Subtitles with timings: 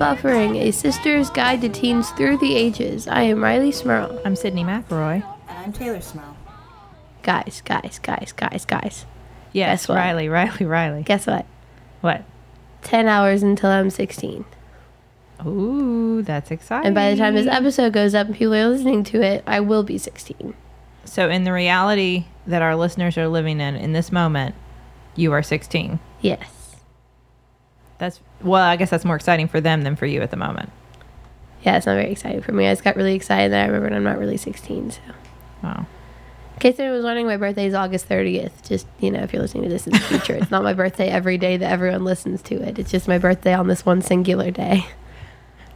[0.00, 3.06] welcome Buffering, a sister's guide to teens through the ages.
[3.06, 4.18] I am Riley Smirl.
[4.24, 5.22] I'm Sydney McElroy.
[5.46, 6.36] And I'm Taylor Smirl.
[7.22, 9.04] Guys, guys, guys, guys, guys.
[9.52, 9.94] Yes, Guess what?
[9.96, 11.02] Riley, Riley, Riley.
[11.02, 11.44] Guess what?
[12.00, 12.24] What?
[12.82, 14.46] 10 hours until I'm 16.
[15.46, 16.86] Ooh, that's exciting.
[16.86, 19.60] And by the time this episode goes up and people are listening to it, I
[19.60, 20.54] will be 16.
[21.04, 24.54] So, in the reality that our listeners are living in in this moment,
[25.14, 25.98] you are 16.
[26.22, 26.76] Yes.
[27.98, 30.70] That's well, I guess that's more exciting for them than for you at the moment.
[31.62, 32.66] Yeah, it's not very exciting for me.
[32.66, 34.92] I just got really excited that I remembered I'm not really 16.
[34.92, 35.00] So,
[35.62, 35.84] Wow.
[36.54, 38.66] in case anyone was wondering, my birthday is August 30th.
[38.66, 41.08] Just, you know, if you're listening to this in the future, it's not my birthday
[41.08, 42.78] every day that everyone listens to it.
[42.78, 44.86] It's just my birthday on this one singular day.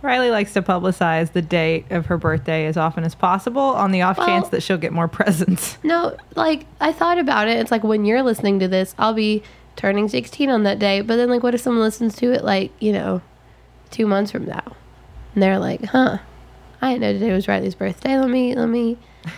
[0.01, 4.03] Riley likes to publicize the date of her birthday as often as possible on the
[4.03, 5.79] off Well- chance that she'll get more presents.
[5.83, 7.59] No, like I thought about it.
[7.59, 9.43] It's like when you're listening to this, I'll be
[9.77, 11.01] turning 16 on that day.
[11.01, 13.23] But then, like, what if someone listens to it like you know,
[13.91, 14.77] two months from now,
[15.35, 16.19] and they're like, "Huh,
[16.83, 18.19] I didn't know today was Riley's birthday.
[18.19, 18.99] Let me, let me."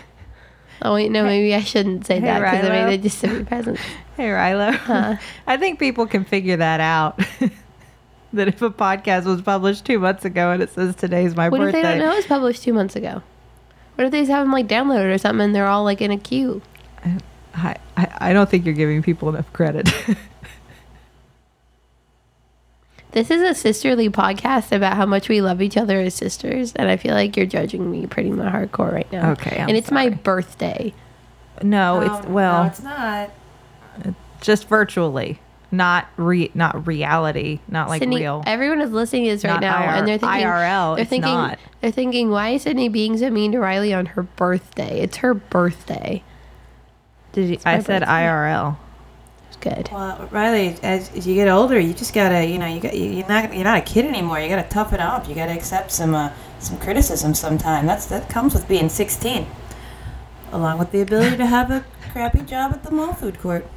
[0.79, 3.35] Oh wait, no, maybe I shouldn't say Hey, that because I mean they just sent
[3.35, 3.81] me presents.
[4.15, 4.73] Hey, Rilo.
[4.75, 5.15] Huh.
[5.47, 7.17] I think people can figure that out.
[8.33, 11.61] that if a podcast was published two months ago and it says today's my What
[11.61, 13.23] if birthday, they don't know it was published two months ago?
[13.95, 16.11] What if they just have them like downloaded or something and they're all like in
[16.11, 16.61] a queue?
[17.57, 19.89] I, I, I don't think you're giving people enough credit.
[23.11, 26.89] This is a sisterly podcast about how much we love each other as sisters, and
[26.89, 29.31] I feel like you're judging me pretty much hardcore right now.
[29.31, 30.93] Okay, I'm and it's my birthday.
[31.63, 33.31] no, it's Um, well, No, it's not.
[34.41, 35.39] just virtually,
[35.71, 38.43] not re, not reality, not like Sydney, real.
[38.45, 41.33] Everyone is listening to this right Not now, IR and they're thinking IRL, They're thinking
[41.33, 41.59] not.
[41.81, 44.99] they're thinking why is Sydney being so mean to Riley on her birthday?
[44.99, 46.21] It's her birthday.
[47.37, 48.11] Did you, I said birthday.
[48.13, 48.77] IRL?
[49.47, 49.89] It's good.
[49.91, 53.11] Well, Riley, as, as you get older, you just gotta, you know, you got, you,
[53.11, 54.39] you're not, you're not a kid anymore.
[54.39, 55.29] You gotta toughen up.
[55.29, 57.85] You gotta accept some, uh, some criticism sometime.
[57.85, 59.45] That's that comes with being 16,
[60.51, 63.67] along with the ability to have a crappy job at the mall food court.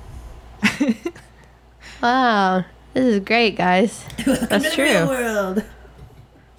[2.03, 4.07] Wow, this is great, guys.
[4.25, 5.63] That's The real true.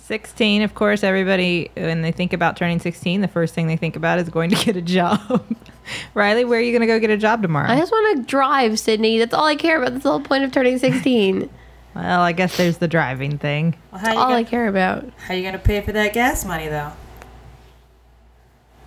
[0.02, 0.08] World.
[0.08, 3.96] 16, of course, everybody, when they think about turning 16, the first thing they think
[3.96, 5.44] about is going to get a job.
[6.14, 7.70] Riley, where are you going to go get a job tomorrow?
[7.70, 9.18] I just want to drive, Sydney.
[9.20, 9.94] That's all I care about.
[9.94, 11.50] That's the whole point of turning 16.
[11.96, 13.76] well, I guess there's the driving thing.
[13.92, 15.06] Well, how That's you all I gonna, care about.
[15.28, 16.92] how are you gonna pay for that gas money though?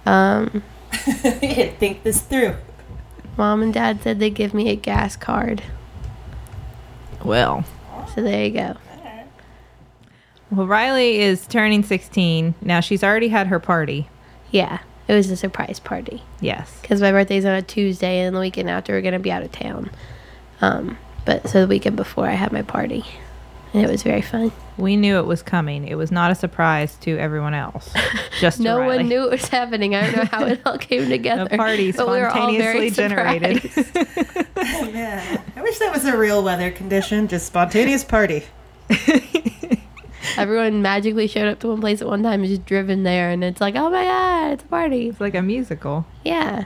[0.06, 0.62] Um,
[1.06, 2.54] you didn't think this through.
[3.36, 5.62] mom and dad said they'd give me a gas card.
[7.24, 7.64] Well,
[8.14, 8.76] So there you go.
[10.56, 12.54] Well, Riley is turning 16.
[12.62, 14.08] Now, she's already had her party.
[14.50, 14.78] Yeah,
[15.08, 16.22] it was a surprise party.
[16.40, 16.76] Yes.
[16.80, 19.52] because my birthday's on a Tuesday, and the weekend after we're gonna be out of
[19.52, 19.90] town.
[20.60, 23.04] Um, but so the weekend before I had my party,
[23.72, 24.52] and it was very fun.
[24.76, 25.86] We knew it was coming.
[25.86, 27.92] It was not a surprise to everyone else.
[28.40, 28.96] Just no Riley.
[28.98, 29.94] one knew it was happening.
[29.94, 31.48] I don't know how it all came together.
[31.48, 33.72] The party but we were all very spontaneously generated.
[33.72, 34.44] surprised.
[34.94, 37.26] yeah, I wish that was a real weather condition.
[37.28, 38.44] Just spontaneous party.
[40.36, 43.42] Everyone magically showed up to one place at one time and just driven there, and
[43.44, 45.08] it's like, oh my god, it's a party.
[45.08, 46.64] it's like a musical, Yeah,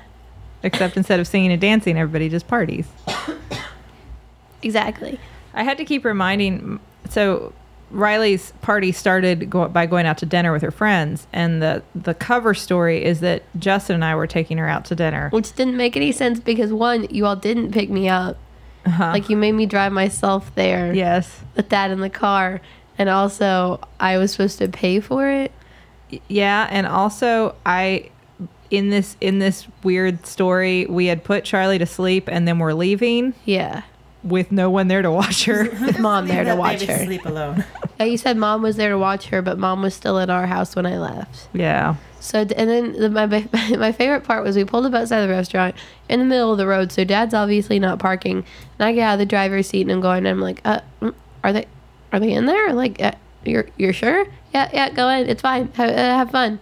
[0.63, 2.87] except instead of singing and dancing, everybody just parties.
[4.63, 5.19] exactly.
[5.55, 6.81] I had to keep reminding.
[7.09, 7.53] So
[7.91, 12.15] Riley's party started go, by going out to dinner with her friends, and the the
[12.15, 15.31] cover story is that Justin and I were taking her out to dinner.
[15.31, 18.37] Which didn't make any sense because one, you all didn't pick me up.
[18.87, 19.11] Uh-huh.
[19.13, 20.95] Like you made me drive myself there.
[20.95, 22.61] yes, with that in the car
[22.99, 25.53] and also I was supposed to pay for it.
[26.29, 28.11] yeah, and also I.
[28.71, 32.75] In this in this weird story, we had put Charlie to sleep, and then we're
[32.75, 33.81] leaving Yeah.
[34.23, 35.65] with no one there to watch her.
[35.81, 36.99] With mom there to watch her.
[37.07, 37.65] Sleep alone.
[37.99, 40.47] Yeah, you said mom was there to watch her, but mom was still at our
[40.47, 41.49] house when I left.
[41.55, 43.27] yeah, So and then the, my
[43.79, 45.75] my favorite part was we pulled up outside the restaurant
[46.11, 46.93] in the middle of the road.
[46.93, 48.45] So dad's obviously not parking,
[48.79, 50.19] and I get out of the driver's seat and I'm going.
[50.19, 51.67] And I'm like, uh, mm, are they
[52.13, 52.73] are they in there?
[52.73, 53.13] Like, uh,
[53.45, 54.27] you're you're sure?
[54.55, 55.29] Yeah, yeah, go in.
[55.29, 55.71] It's fine.
[55.75, 56.61] Have, uh, have fun.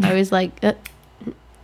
[0.00, 0.72] I was like, uh,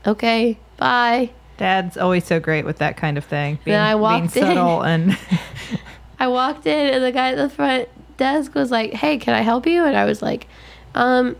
[0.06, 1.30] okay, bye.
[1.56, 3.58] Dad's always so great with that kind of thing.
[3.64, 4.56] Being, Then I being walked in.
[4.56, 5.18] and
[6.20, 9.40] I walked in and the guy at the front desk was like, "Hey, can I
[9.42, 10.46] help you?" And I was like,
[10.94, 11.36] "Um,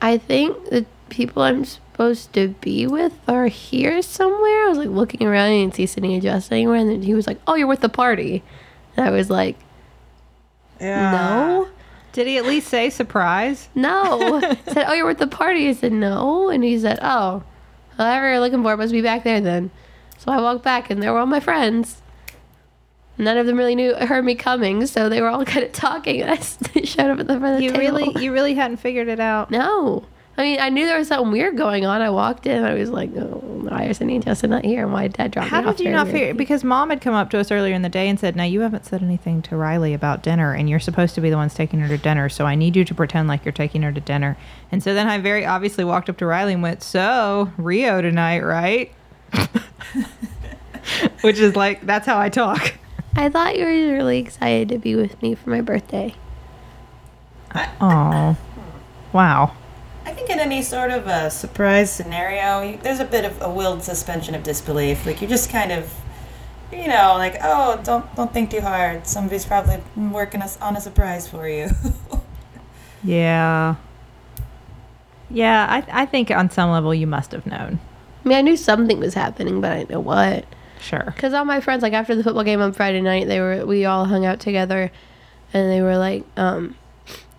[0.00, 4.88] I think the people I'm supposed to be with are here somewhere." I was like
[4.88, 7.66] looking around and see Sydney and Jess anywhere, and then he was like, "Oh, you're
[7.66, 8.44] with the party,"
[8.96, 9.56] and I was like,
[10.80, 11.68] "No."
[12.12, 13.68] Did he at least say surprise?
[13.74, 14.36] No.
[14.42, 15.68] I said, Oh, you're at the party.
[15.68, 16.48] I said, No.
[16.48, 17.42] And he said, Oh,
[17.96, 19.70] whoever you're looking for must be back there then.
[20.16, 22.00] So I walked back and there were all my friends.
[23.18, 26.22] None of them really knew heard me coming, so they were all kind of talking.
[26.22, 27.80] And I s- showed up at the front of the You table.
[27.98, 29.50] really, you really hadn't figured it out.
[29.50, 30.04] No.
[30.38, 32.00] I mean, I knew there was something weird going on.
[32.00, 32.62] I walked in.
[32.62, 34.84] I was like, oh, why is Cindy and Justin not here?
[34.84, 36.32] And why did Dad drop How me off did you not figure?
[36.32, 38.60] Because mom had come up to us earlier in the day and said, "Now you
[38.60, 41.80] haven't said anything to Riley about dinner, and you're supposed to be the ones taking
[41.80, 42.28] her to dinner.
[42.28, 44.36] So I need you to pretend like you're taking her to dinner."
[44.70, 48.44] And so then I very obviously walked up to Riley and went, "So Rio tonight,
[48.44, 48.92] right?"
[51.22, 52.74] Which is like that's how I talk.
[53.16, 56.14] I thought you were really excited to be with me for my birthday.
[57.80, 58.36] Oh,
[59.12, 59.52] wow.
[60.28, 63.82] I think in any sort of a surprise scenario, there's a bit of a willed
[63.82, 65.06] suspension of disbelief.
[65.06, 65.90] Like you're just kind of,
[66.70, 69.06] you know, like oh, don't don't think too hard.
[69.06, 71.70] Somebody's probably working us on a surprise for you.
[73.02, 73.76] Yeah.
[75.30, 77.80] Yeah, I I think on some level you must have known.
[78.24, 80.44] I mean, I knew something was happening, but I didn't know what.
[80.78, 81.04] Sure.
[81.06, 83.86] Because all my friends, like after the football game on Friday night, they were we
[83.86, 84.90] all hung out together,
[85.54, 86.74] and they were like, um,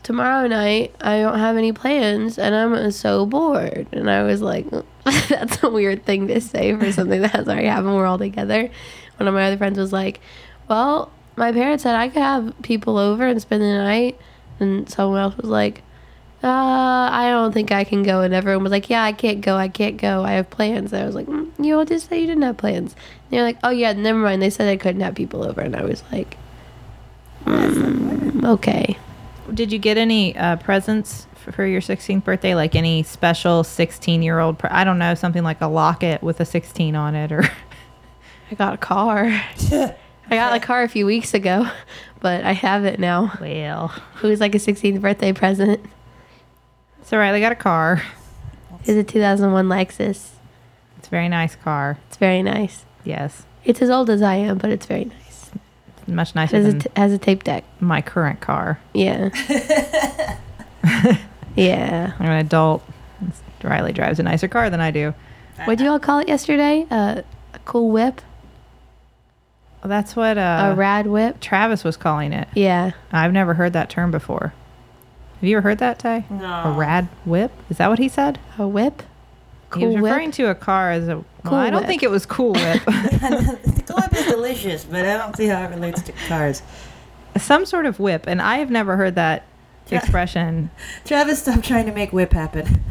[0.04, 4.66] "Tomorrow night, I don't have any plans, and I'm so bored." And I was like,
[5.30, 7.96] "That's a weird thing to say for something that has already happened.
[7.96, 8.70] We're all together."
[9.18, 10.20] One of my other friends was like,
[10.68, 14.20] "Well, my parents said I could have people over and spend the night,"
[14.60, 15.84] and someone else was like.
[16.42, 18.22] Uh, I don't think I can go.
[18.22, 19.58] And everyone was like, Yeah, I can't go.
[19.58, 20.24] I can't go.
[20.24, 20.94] I have plans.
[20.94, 22.94] And I was like, mm, You all just say you didn't have plans.
[22.94, 24.42] And they're like, Oh, yeah, never mind.
[24.42, 25.60] They said I couldn't have people over.
[25.60, 26.38] And I was like,
[27.44, 28.98] mm, Okay.
[29.60, 32.56] Did you get any uh, presents f- for your 16th birthday?
[32.56, 34.58] Like any special 16 year old?
[34.58, 37.44] Pre- I don't know, something like a locket with a 16 on it, or
[38.52, 39.26] I got a car.
[39.72, 39.96] I
[40.30, 41.70] got a car a few weeks ago,
[42.22, 43.34] but I have it now.
[43.42, 45.86] well, It was like a 16th birthday present.
[47.02, 47.34] it's all right.
[47.34, 48.02] They got a car.
[48.86, 50.30] It's a 2001 Lexus.
[51.00, 51.98] It's a very nice car.
[52.08, 52.86] It's very nice.
[53.04, 55.19] Yes, It's as old as I am, but it's very nice.
[56.10, 57.64] It's much nicer has a, than t- has a tape deck.
[57.80, 58.80] my current car.
[58.94, 59.30] Yeah.
[61.56, 62.14] yeah.
[62.20, 62.84] I'm an adult.
[63.64, 65.14] Riley drives a nicer car than I do.
[65.66, 66.88] What'd you all call it yesterday?
[66.90, 67.22] Uh,
[67.54, 68.22] a cool whip?
[69.84, 70.42] Well, that's what a
[70.72, 71.40] uh, rad whip?
[71.40, 72.48] Travis was calling it.
[72.56, 72.92] Yeah.
[73.12, 74.54] I've never heard that term before.
[75.36, 76.26] Have you ever heard that, Tay?
[76.30, 76.64] no.
[76.66, 77.52] A rad whip?
[77.70, 78.40] Is that what he said?
[78.58, 79.04] A whip?
[79.76, 80.04] He was Cool whip?
[80.12, 81.16] referring to a car as a.
[81.18, 81.88] Well, Cool I don't Whip.
[81.88, 82.84] think it was Cool Whip.
[82.86, 86.62] the globe is delicious, but I don't see how it relates to cars.
[87.38, 89.44] Some sort of whip, and I have never heard that
[89.88, 90.70] Tra- expression.
[91.06, 92.84] Travis, stop trying to make whip happen.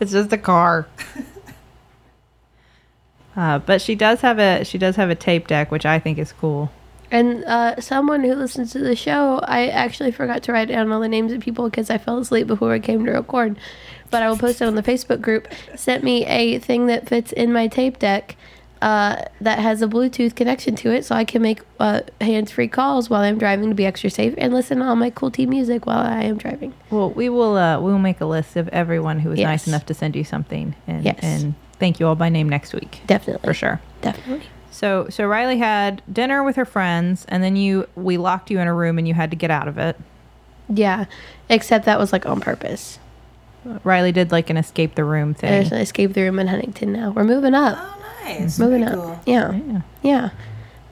[0.00, 0.86] It's just a car.
[3.36, 6.18] Uh, but she does have a she does have a tape deck, which I think
[6.18, 6.70] is cool.
[7.10, 11.00] And uh, someone who listens to the show, I actually forgot to write down all
[11.00, 13.56] the names of people because I fell asleep before I came to record.
[14.10, 15.48] But I will post it on the Facebook group.
[15.76, 18.36] Sent me a thing that fits in my tape deck
[18.80, 23.10] uh, that has a Bluetooth connection to it, so I can make uh, hands-free calls
[23.10, 25.84] while I'm driving to be extra safe and listen to all my cool tea music
[25.84, 26.72] while I am driving.
[26.90, 29.84] Well, we will uh, we will make a list of everyone who was nice enough
[29.86, 31.18] to send you something, and Yes.
[31.22, 33.80] and thank you all by name next week Definitely, for sure.
[34.00, 34.46] Definitely.
[34.70, 38.68] So so Riley had dinner with her friends, and then you we locked you in
[38.68, 39.96] a room, and you had to get out of it.
[40.68, 41.06] Yeah,
[41.48, 43.00] except that was like on purpose.
[43.84, 45.50] Riley did like an escape the room thing.
[45.50, 47.10] There's an escape the room in Huntington now.
[47.10, 47.76] We're moving up.
[47.80, 48.58] Oh, nice.
[48.58, 48.98] moving Very up.
[49.04, 49.20] cool.
[49.26, 49.80] Yeah, Yeah.
[50.02, 50.30] yeah.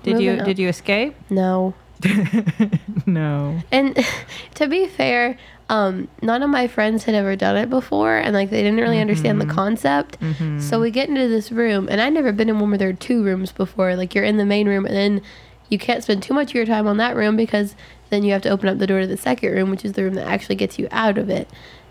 [0.03, 0.45] Did you up.
[0.45, 1.15] did you escape?
[1.31, 1.75] No.
[3.07, 3.59] no.
[3.73, 3.99] And
[4.55, 5.37] to be fair,
[5.69, 9.01] um, none of my friends had ever done it before, and like they didn't really
[9.01, 10.17] understand the concept.
[10.61, 12.93] So we get into this room, and I'd never been in one where there are
[12.95, 13.97] two rooms before.
[13.97, 15.23] Like you're in the main room, and then
[15.69, 17.75] you can't spend too much of your time on that room because
[18.11, 20.05] then you have to open up the door to the second room, which is the
[20.05, 21.49] room that actually gets you out of it.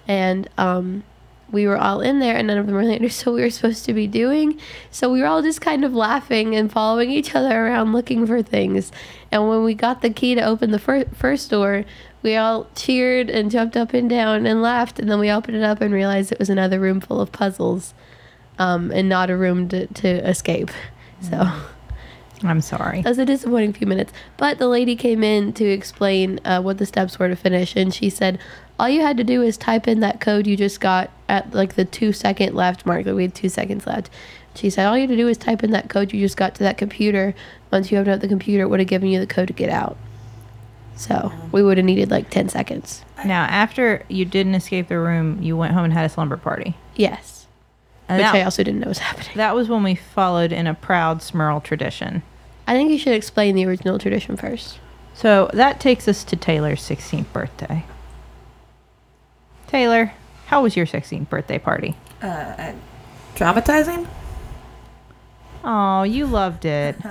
[0.07, 1.03] And um,
[1.51, 3.85] we were all in there, and none of them really understood what we were supposed
[3.85, 4.59] to be doing.
[4.91, 8.41] So we were all just kind of laughing and following each other around looking for
[8.41, 8.91] things.
[9.31, 11.85] And when we got the key to open the fir- first door,
[12.21, 15.00] we all cheered and jumped up and down and laughed.
[15.00, 17.93] And then we opened it up and realized it was another room full of puzzles
[18.57, 20.71] um, and not a room to, to escape.
[21.21, 21.50] So.
[22.43, 23.01] I'm sorry.
[23.01, 24.11] That was a disappointing few minutes.
[24.37, 27.93] But the lady came in to explain uh, what the steps were to finish, and
[27.93, 28.39] she said
[28.79, 31.75] all you had to do is type in that code you just got at like
[31.75, 33.05] the two second left mark.
[33.05, 34.09] Like we had two seconds left.
[34.53, 36.55] She said all you had to do is type in that code you just got
[36.55, 37.33] to that computer.
[37.71, 39.69] Once you opened up the computer, it would have given you the code to get
[39.69, 39.97] out.
[40.97, 43.03] So we would have needed like ten seconds.
[43.25, 46.75] Now, after you didn't escape the room, you went home and had a slumber party.
[46.95, 47.34] Yes,
[48.07, 49.35] And which that, I also didn't know was happening.
[49.35, 52.24] that was when we followed in a proud Smirl tradition.
[52.67, 54.79] I think you should explain the original tradition first.
[55.13, 57.85] So that takes us to Taylor's 16th birthday.
[59.67, 60.13] Taylor,
[60.47, 61.95] how was your 16th birthday party?
[62.21, 62.74] Uh, uh,
[63.35, 64.07] traumatizing?
[65.63, 66.97] Oh, you loved it.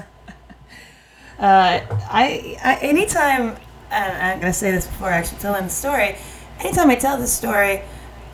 [1.36, 3.56] Uh, I, I anytime
[3.94, 6.16] and I'm gonna say this before I actually telling the story.
[6.60, 7.82] Anytime I tell this story,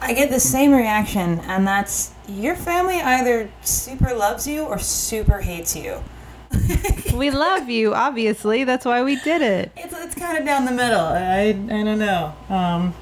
[0.01, 5.41] I get the same reaction, and that's your family either super loves you or super
[5.41, 6.03] hates you.
[7.15, 8.65] we love you, obviously.
[8.65, 9.73] That's why we did it.
[9.77, 11.01] It's, it's kind of down the middle.
[11.01, 12.35] I, I don't know.
[12.49, 12.95] Um,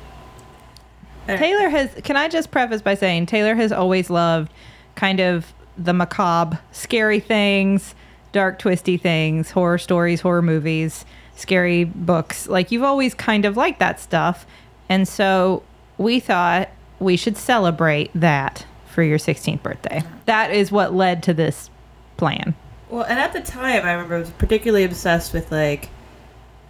[1.26, 1.90] Taylor has.
[2.04, 4.52] Can I just preface by saying Taylor has always loved
[4.94, 7.94] kind of the macabre, scary things,
[8.32, 11.04] dark, twisty things, horror stories, horror movies,
[11.36, 12.48] scary books.
[12.48, 14.46] Like you've always kind of liked that stuff,
[14.88, 15.62] and so
[15.98, 18.66] we thought we should celebrate that
[18.98, 20.02] for your 16th birthday.
[20.26, 21.70] That is what led to this
[22.16, 22.56] plan.
[22.90, 25.88] Well, and at the time, I remember I was particularly obsessed with like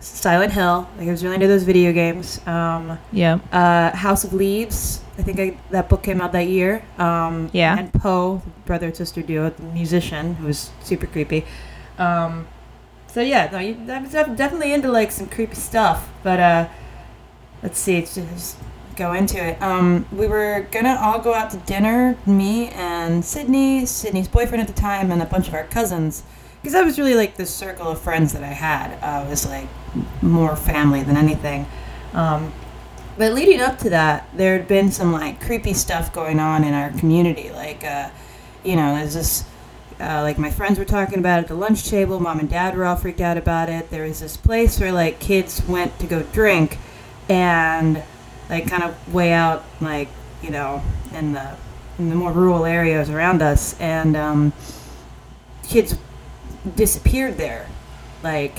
[0.00, 0.86] Silent Hill.
[0.98, 2.46] Like I was really into those video games.
[2.46, 3.38] Um, Yeah.
[3.50, 5.00] uh, House of Leaves.
[5.16, 6.84] I think I, that book came out that year.
[6.98, 7.78] Um, Yeah.
[7.78, 11.46] And Poe, brother and sister duo, the musician, who was super creepy.
[11.96, 12.46] Um,
[13.06, 16.10] so yeah, no, you, I was definitely into like some creepy stuff.
[16.22, 16.68] But uh,
[17.62, 18.58] let's see, let's just
[18.98, 19.62] go into it.
[19.62, 24.66] Um, we were gonna all go out to dinner, me and Sydney, Sydney's boyfriend at
[24.66, 26.24] the time, and a bunch of our cousins.
[26.60, 28.98] Because that was really like the circle of friends that I had.
[29.00, 29.68] Uh, was like
[30.20, 31.66] more family than anything.
[32.12, 32.52] Um,
[33.16, 36.74] but leading up to that, there had been some like creepy stuff going on in
[36.74, 37.50] our community.
[37.50, 38.10] Like, uh,
[38.64, 39.44] you know, there's this,
[40.00, 42.18] uh, like my friends were talking about at the lunch table.
[42.18, 43.90] Mom and dad were all freaked out about it.
[43.90, 46.78] There was this place where like kids went to go drink,
[47.28, 48.02] and
[48.48, 50.08] like kind of way out, like
[50.42, 50.82] you know,
[51.14, 51.56] in the
[51.98, 54.52] in the more rural areas around us, and um,
[55.64, 55.96] kids
[56.76, 57.68] disappeared there.
[58.22, 58.58] Like,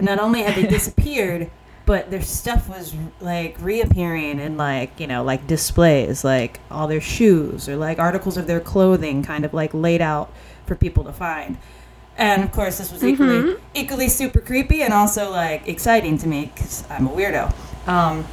[0.00, 1.50] not only had they disappeared,
[1.86, 7.00] but their stuff was like reappearing in like you know like displays, like all their
[7.00, 10.32] shoes or like articles of their clothing, kind of like laid out
[10.66, 11.58] for people to find.
[12.16, 16.50] And of course, this was equally equally super creepy and also like exciting to me
[16.54, 17.52] because I'm a weirdo.
[17.88, 18.24] Um,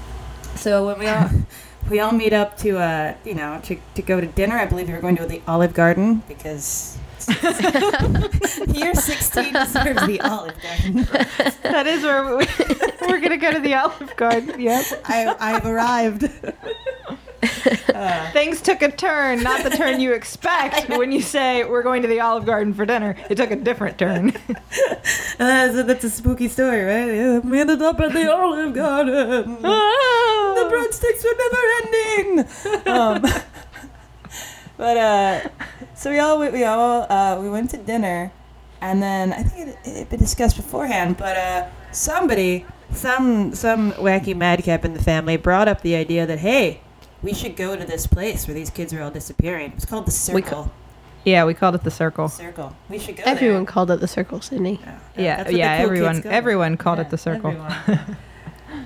[0.56, 1.30] so when we all
[1.90, 4.88] we all meet up to uh you know to, to go to dinner, I believe
[4.88, 6.98] we were going to the Olive Garden because
[8.68, 11.08] year 16 deserves the Olive Garden.
[11.62, 12.46] That is where we,
[13.02, 14.60] we're going to go to the Olive Garden.
[14.60, 15.04] Yep.
[15.06, 16.30] I, I've arrived.
[18.34, 22.08] Things took a turn, not the turn you expect when you say we're going to
[22.08, 23.16] the Olive Garden for dinner.
[23.30, 24.34] It took a different turn.
[25.40, 27.44] Uh, so that's a spooky story, right?
[27.44, 29.56] We ended up at the Olive Garden.
[29.56, 32.88] the breadsticks were never ending.
[32.88, 33.44] Um,
[34.78, 35.50] but uh,
[35.96, 38.32] so we all we all uh, we went to dinner,
[38.82, 43.92] and then I think it it had been discussed beforehand, but uh, somebody, some some
[43.94, 46.82] wacky madcap in the family brought up the idea that hey,
[47.24, 49.74] we should go to this place where these kids are all disappearing.
[49.76, 50.72] It's called the We Circle.
[51.26, 52.30] yeah, we called it the circle.
[52.30, 52.76] Circle.
[52.90, 53.24] We should go.
[53.26, 53.72] Everyone there.
[53.72, 54.80] called it the Circle, Sydney.
[55.18, 57.52] Yeah, that's what yeah, cool everyone everyone called Yeah, it the circle.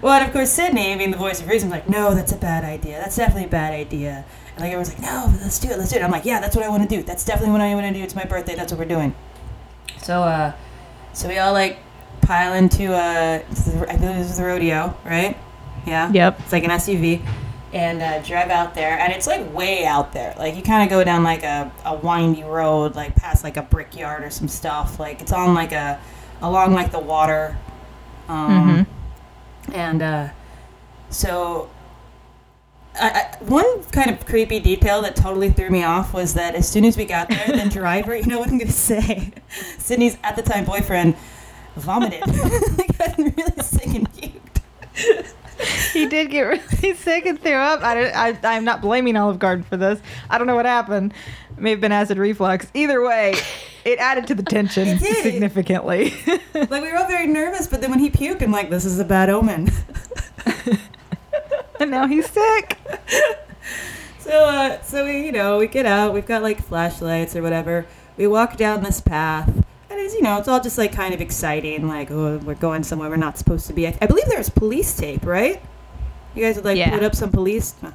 [0.02, 2.38] well, and of course, Sydney, being the voice of reason, was like, no, that's a
[2.38, 3.00] bad idea.
[3.00, 4.26] That's definitely a bad idea.
[4.56, 6.04] And like everyone's like, no, let's do it, let's do it.
[6.04, 7.04] I'm like, yeah, that's what I want to do.
[7.04, 8.04] That's definitely what I want to do.
[8.04, 8.56] It's my birthday.
[8.56, 9.14] That's what we're doing.
[10.02, 10.54] So, uh,
[11.14, 11.78] so we all like
[12.22, 15.38] pile into, uh, I believe this is the rodeo, right?
[15.86, 16.12] Yeah.
[16.12, 16.40] Yep.
[16.42, 17.26] It's like an SUV.
[17.74, 20.34] And uh, drive out there, and it's like way out there.
[20.38, 23.64] Like you kind of go down like a, a windy road, like past like a
[23.64, 24.98] brickyard or some stuff.
[24.98, 26.00] Like it's on like a
[26.42, 27.58] along like the water.
[28.30, 28.88] Um,
[29.74, 30.30] And uh,
[31.10, 31.70] so,
[32.96, 36.68] I, I, one kind of creepy detail that totally threw me off was that as
[36.70, 39.32] soon as we got there, the driver, you know what I'm going to say?
[39.78, 41.16] Sydney's at the time boyfriend
[41.76, 42.22] vomited.
[42.78, 45.34] like, got really sick and puked.
[45.94, 47.82] He did get really sick and threw up.
[47.82, 50.00] I, don't, I, I'm not blaming Olive Garden for this.
[50.30, 51.14] I don't know what happened.
[51.52, 52.68] It may have been acid reflux.
[52.74, 53.36] Either way,
[53.84, 56.14] it added to the tension significantly.
[56.56, 58.98] Like, we were all very nervous, but then when he puked, I'm like, this is
[58.98, 59.70] a bad omen.
[61.82, 62.78] and now he's sick.
[64.20, 66.14] So, uh, so we, you know, we get out.
[66.14, 67.86] We've got like flashlights or whatever.
[68.18, 71.22] We walk down this path, and it's, you know, it's all just like kind of
[71.22, 71.88] exciting.
[71.88, 73.88] Like, oh, we're going somewhere we're not supposed to be.
[73.88, 75.62] I, I believe there was police tape, right?
[76.36, 76.90] You guys would like Yeah.
[76.92, 77.76] put up some police.
[77.84, 77.92] uh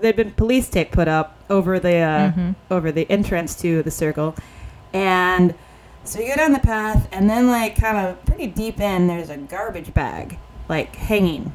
[0.00, 2.54] There'd been police tape put up over the uh, Mhm.
[2.70, 4.34] over the entrance to the circle,
[4.92, 5.54] and
[6.04, 9.30] so you go down the path, and then like kind of pretty deep in, there's
[9.30, 11.52] a garbage bag like hanging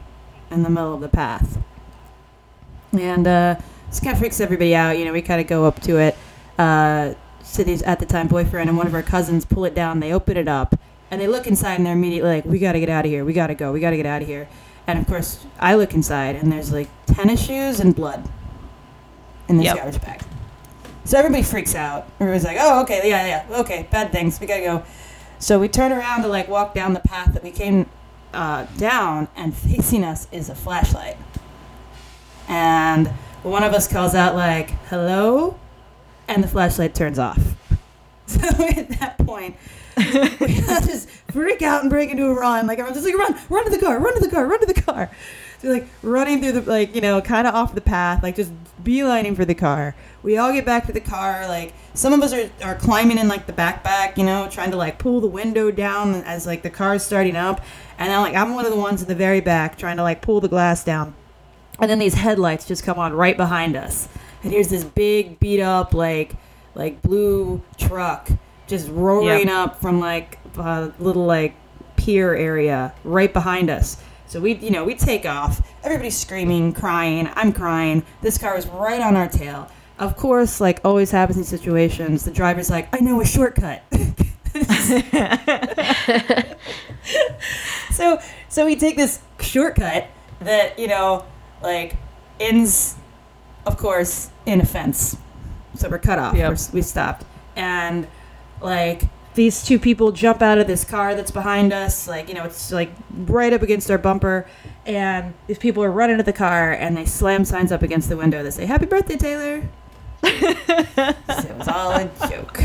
[0.50, 1.58] in the middle of the path,
[2.94, 3.56] and uh,
[3.90, 4.98] this kind of freaks everybody out.
[4.98, 6.18] You know, we kind of go up to it.
[6.58, 7.14] Uh,
[7.48, 10.00] Sydney's at the time boyfriend and one of our cousins pull it down.
[10.00, 10.76] They open it up
[11.10, 13.24] and they look inside and they're immediately like, "We got to get out of here.
[13.24, 13.72] We got to go.
[13.72, 14.48] We got to get out of here."
[14.86, 18.28] And of course, I look inside and there's like tennis shoes and blood
[19.48, 19.76] in this Yep.
[19.78, 20.22] garbage bag.
[21.06, 22.06] So everybody freaks out.
[22.20, 24.40] Everybody's like, "Oh, okay, yeah, yeah, okay, bad things.
[24.42, 24.84] We gotta go."
[25.40, 27.86] So we turn around to like walk down the path that we came
[28.34, 31.16] uh, down, and facing us is a flashlight.
[32.50, 33.08] And
[33.44, 35.58] one of us calls out like "Hello,"
[36.28, 37.40] and the flashlight turns off.
[38.30, 39.56] So at that point,
[39.96, 40.04] we
[40.58, 42.68] just freak out and break into a run.
[42.68, 44.66] Like I'm just like run, run to the car, run to the car, run to
[44.66, 45.10] the car.
[45.60, 48.52] So like running through the like you know kind of off the path, like just
[48.84, 49.96] beelining for the car.
[50.24, 51.48] We all get back to the car.
[51.48, 54.78] Like some of us are, are climbing in like the backpack, you know, trying to
[54.78, 57.62] like pull the window down as like the car's starting up.
[57.98, 60.22] And then like I'm one of the ones in the very back trying to like
[60.22, 61.16] pull the glass down.
[61.80, 64.10] And then these headlights just come on right behind us.
[64.44, 66.34] And here's this big beat up like
[66.76, 68.30] like blue truck
[68.68, 71.56] just roaring up from like a little like
[71.96, 73.98] pier area right behind us.
[74.28, 75.66] So we, you know, we take off.
[75.84, 77.30] Everybody's screaming, crying.
[77.36, 78.04] I'm crying.
[78.22, 79.72] This car is right on our tail.
[80.00, 83.82] Of course, like always happens in situations, the driver's like, "I know a shortcut."
[87.92, 90.08] so, so we take this shortcut
[90.42, 91.26] that you know,
[91.64, 91.96] like,
[92.40, 92.96] ends,
[93.68, 95.18] of course, in a fence.
[95.76, 96.36] So we're cut off.
[96.36, 96.50] Yep.
[96.50, 98.08] We're, we stopped, and
[98.62, 99.04] like
[99.36, 102.08] these two people jump out of this car that's behind us.
[102.08, 104.48] Like you know, it's like right up against our bumper,
[104.86, 108.18] and these people are running to the car, and they slam signs up against the
[108.18, 109.70] window that say "Happy Birthday, Taylor."
[110.24, 112.62] so it was all a joke.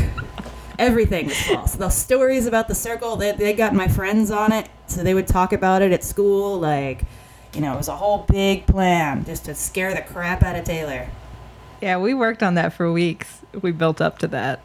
[0.79, 1.75] Everything was false.
[1.75, 5.27] The stories about the circle, they, they got my friends on it, so they would
[5.27, 6.59] talk about it at school.
[6.59, 7.03] Like,
[7.53, 10.63] you know, it was a whole big plan just to scare the crap out of
[10.65, 11.09] Taylor.
[11.81, 13.41] Yeah, we worked on that for weeks.
[13.61, 14.61] We built up to that.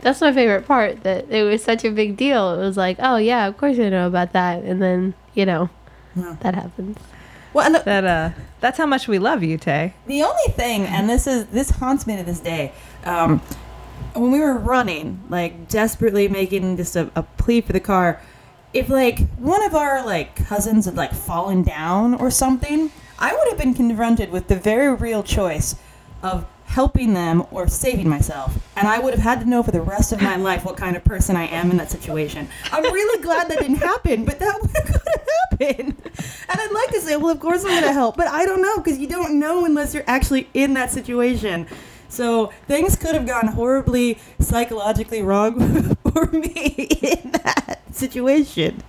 [0.00, 1.02] That's my favorite part.
[1.04, 2.54] That it was such a big deal.
[2.54, 5.70] It was like, oh yeah, of course I know about that, and then you know,
[6.14, 6.36] Yeah.
[6.40, 6.98] that happens.
[7.54, 9.94] Well, and the, That uh, that's how much we love you, Tay.
[10.06, 12.72] The only thing, and this is this haunts me to this day,
[13.04, 13.40] um,
[14.12, 18.20] when we were running, like desperately making just a, a plea for the car,
[18.76, 23.48] if like one of our like cousins had like fallen down or something, I would
[23.48, 25.76] have been confronted with the very real choice
[26.22, 29.80] of helping them or saving myself, and I would have had to know for the
[29.80, 32.48] rest of my life what kind of person I am in that situation.
[32.70, 35.02] I'm really glad that didn't happen, but that would have
[35.50, 35.96] happened.
[36.48, 38.60] And I'd like to say, well, of course I'm going to help, but I don't
[38.60, 41.66] know because you don't know unless you're actually in that situation.
[42.10, 48.82] So things could have gone horribly psychologically wrong for me in that situation.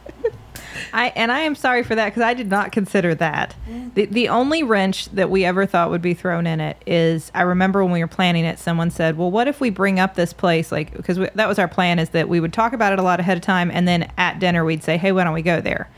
[0.93, 3.55] I and I am sorry for that because I did not consider that.
[3.95, 7.41] The the only wrench that we ever thought would be thrown in it is I
[7.41, 10.33] remember when we were planning it, someone said, "Well, what if we bring up this
[10.33, 13.01] place like because that was our plan is that we would talk about it a
[13.03, 15.61] lot ahead of time, and then at dinner we'd say, "Hey, why don't we go
[15.61, 15.89] there?"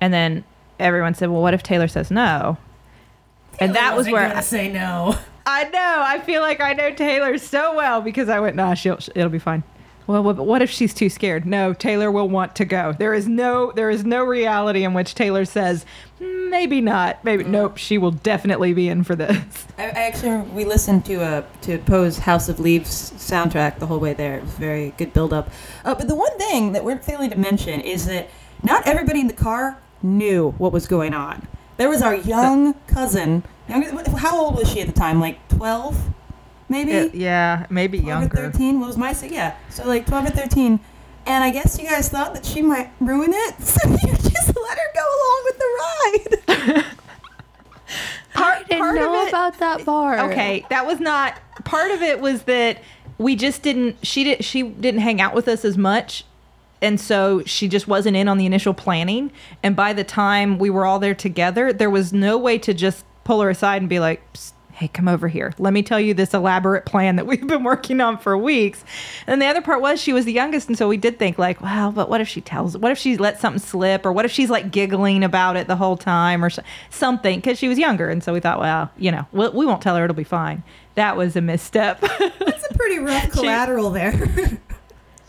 [0.00, 0.44] And then
[0.78, 2.58] everyone said, "Well, what if Taylor says no?"
[3.58, 5.16] And that was where I, say no.
[5.46, 6.02] I know.
[6.04, 9.38] I feel like I know Taylor so well because I went, nah, she'll, it'll be
[9.38, 9.62] fine.
[10.06, 11.44] Well, what, what if she's too scared?
[11.46, 12.92] No, Taylor will want to go.
[12.92, 15.84] There is no, there is no reality in which Taylor says,
[16.18, 17.76] "Hmm, maybe not, maybe nope.
[17.76, 19.66] She will definitely be in for this.
[19.78, 23.98] I, I actually we listened to uh, to Poe's House of Leaves soundtrack the whole
[23.98, 24.36] way there.
[24.38, 25.50] It was very good build up.
[25.84, 28.28] Uh, but the one thing that we're failing to mention is that
[28.62, 31.46] not everybody in the car knew what was going on.
[31.78, 33.42] There was our young cousin.
[33.68, 35.20] How old was she at the time?
[35.20, 35.98] Like twelve,
[36.68, 36.96] maybe.
[36.96, 38.36] Uh, yeah, maybe 12 or younger.
[38.52, 40.80] 13 what was my say yeah so like 12 or 13
[41.26, 44.78] and i guess you guys thought that she might ruin it so you just let
[44.78, 46.84] her go along with the ride
[48.34, 50.30] Part, I didn't part know of it, about that bar.
[50.30, 52.20] Okay, that was not part of it.
[52.20, 52.82] Was that
[53.16, 53.96] we just didn't.
[54.04, 54.44] She did.
[54.44, 56.24] She didn't hang out with us as much,
[56.82, 59.30] and so she just wasn't in on the initial planning.
[59.62, 63.06] And by the time we were all there together, there was no way to just
[63.24, 64.20] pull her aside and be like.
[64.34, 65.54] "Psst, Hey, come over here.
[65.56, 68.84] Let me tell you this elaborate plan that we've been working on for weeks.
[69.26, 71.62] And the other part was she was the youngest, and so we did think like,
[71.62, 72.76] wow, but what if she tells?
[72.76, 75.76] What if she lets something slip, or what if she's like giggling about it the
[75.76, 76.50] whole time, or
[76.90, 77.38] something?
[77.38, 79.96] Because she was younger, and so we thought, well, you know, we, we won't tell
[79.96, 80.62] her; it'll be fine.
[80.94, 82.00] That was a misstep.
[82.18, 84.58] that's a pretty rough collateral there she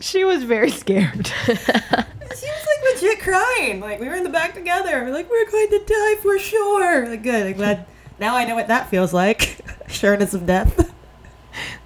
[0.18, 1.26] she was very scared.
[1.26, 5.50] She was like legit crying like we were in the back together we're like we're
[5.50, 7.86] going to die for sure like good i'm glad
[8.18, 10.92] now i know what that feels like sureness of death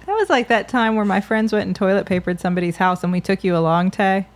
[0.05, 3.11] that was like that time where my friends went and toilet papered somebody's house, and
[3.11, 4.27] we took you along, Tay,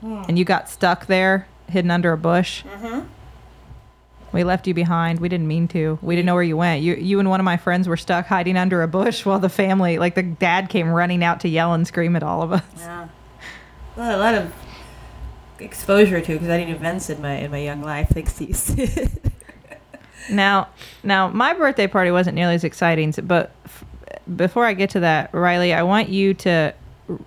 [0.00, 0.22] hmm.
[0.28, 2.62] and you got stuck there, hidden under a bush.
[2.64, 3.06] Mm-hmm.
[4.32, 5.20] We left you behind.
[5.20, 5.98] We didn't mean to.
[6.02, 6.82] We didn't know where you went.
[6.82, 9.48] You, you and one of my friends were stuck hiding under a bush while the
[9.48, 12.62] family, like the dad, came running out to yell and scream at all of us.
[12.78, 13.08] yeah
[13.96, 14.52] well, a lot of
[15.60, 19.08] exposure to because i didn't events in my in my young life thanks to you.
[20.30, 20.68] Now,
[21.02, 23.84] now my birthday party wasn't nearly as exciting, but f-
[24.36, 26.72] before I get to that, Riley, I want you to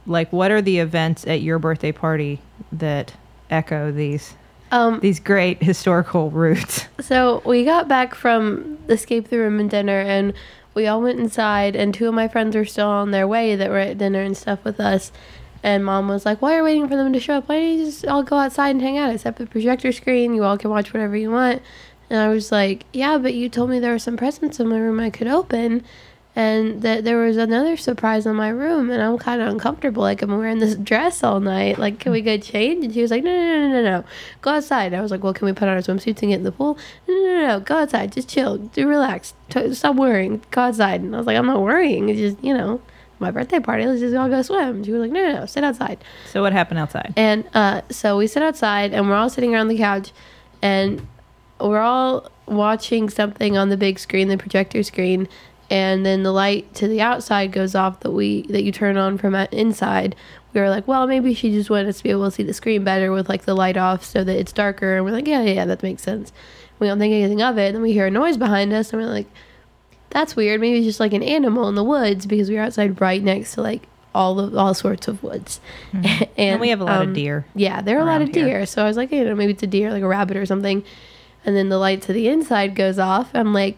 [0.08, 2.40] like what are the events at your birthday party
[2.72, 3.14] that
[3.50, 4.34] echo these
[4.72, 6.88] Um, these great historical roots.
[7.00, 10.34] So we got back from Escape the Room and dinner, and
[10.74, 13.70] we all went inside, and two of my friends were still on their way that
[13.70, 15.12] were at dinner and stuff with us.
[15.64, 17.50] And mom was like, "Why are you waiting for them to show up?
[17.50, 19.26] Why don't you just all go outside and hang out?
[19.26, 20.34] At the projector screen.
[20.34, 21.62] You all can watch whatever you want."
[22.10, 24.78] And I was like, "Yeah, but you told me there were some presents in my
[24.78, 25.84] room I could open."
[26.38, 30.04] And that there was another surprise in my room, and I'm kind of uncomfortable.
[30.04, 31.80] Like I'm wearing this dress all night.
[31.80, 32.86] Like, can we go change?
[32.86, 34.04] And she was like, no, no, no, no, no, no.
[34.42, 34.94] Go outside.
[34.94, 36.78] I was like, well, can we put on our swimsuits and get in the pool?
[37.08, 37.60] No, no, no, no.
[37.62, 38.12] Go outside.
[38.12, 38.60] Just chill.
[38.60, 39.34] Do relax.
[39.50, 40.44] T- stop worrying.
[40.52, 41.02] Go outside.
[41.02, 42.10] And I was like, I'm not worrying.
[42.10, 42.82] It's just, you know,
[43.18, 43.88] my birthday party.
[43.88, 44.84] Let's just all go swim.
[44.84, 45.46] She was like, no, no, no.
[45.48, 46.04] Sit outside.
[46.32, 47.14] So what happened outside?
[47.18, 50.12] And uh, so we sit outside and we're all sitting around the couch
[50.62, 51.02] and
[51.60, 55.28] we're all watching something on the big screen, the projector screen,
[55.70, 59.18] and then the light to the outside goes off that we that you turn on
[59.18, 60.16] from inside.
[60.54, 62.54] We were like, well, maybe she just wanted us to be able to see the
[62.54, 64.96] screen better with like the light off so that it's darker.
[64.96, 66.32] And we're like, yeah, yeah, yeah, that makes sense.
[66.80, 67.68] We don't think anything of it.
[67.68, 69.28] And then we hear a noise behind us and we're like,
[70.10, 70.62] that's weird.
[70.62, 73.54] Maybe it's just like an animal in the woods because we were outside right next
[73.56, 73.84] to like
[74.16, 75.60] all of all sorts of woods.
[75.92, 76.24] and, Mm-hmm.
[76.38, 78.46] And we have a lot of um, deer Yeah, there are a lot of here.
[78.46, 78.66] deer.
[78.66, 80.84] So I was like, you know, maybe it's a deer, like a rabbit or something.
[81.48, 83.32] And then the light to the inside goes off.
[83.34, 83.78] I'm like,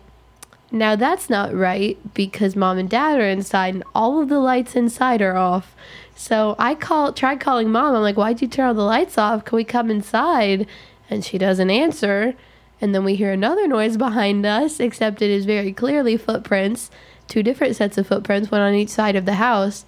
[0.72, 4.76] now that's not right because mom and dad are inside and all of the lights
[4.76, 5.76] inside are off.
[6.16, 7.96] So I call tried calling mom.
[7.96, 9.46] I'm like, why'd you turn all the lights off?
[9.46, 10.66] Can we come inside?
[11.12, 12.34] And she doesn't answer.
[12.82, 16.90] And then we hear another noise behind us, except it is very clearly footprints,
[17.28, 19.86] two different sets of footprints, one on each side of the house.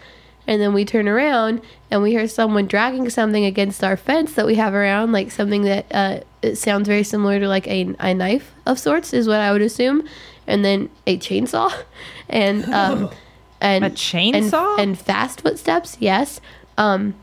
[0.52, 4.46] And then we turn around and we hear someone dragging something against our fence that
[4.46, 8.14] we have around, like something that uh, it sounds very similar to like a, a
[8.14, 10.06] knife of sorts, is what I would assume.
[10.48, 11.72] And then a chainsaw,
[12.30, 13.10] and um,
[13.62, 14.74] and A chainsaw?
[14.74, 15.96] and, and fast footsteps.
[16.02, 16.42] Yes.
[16.78, 17.14] Um,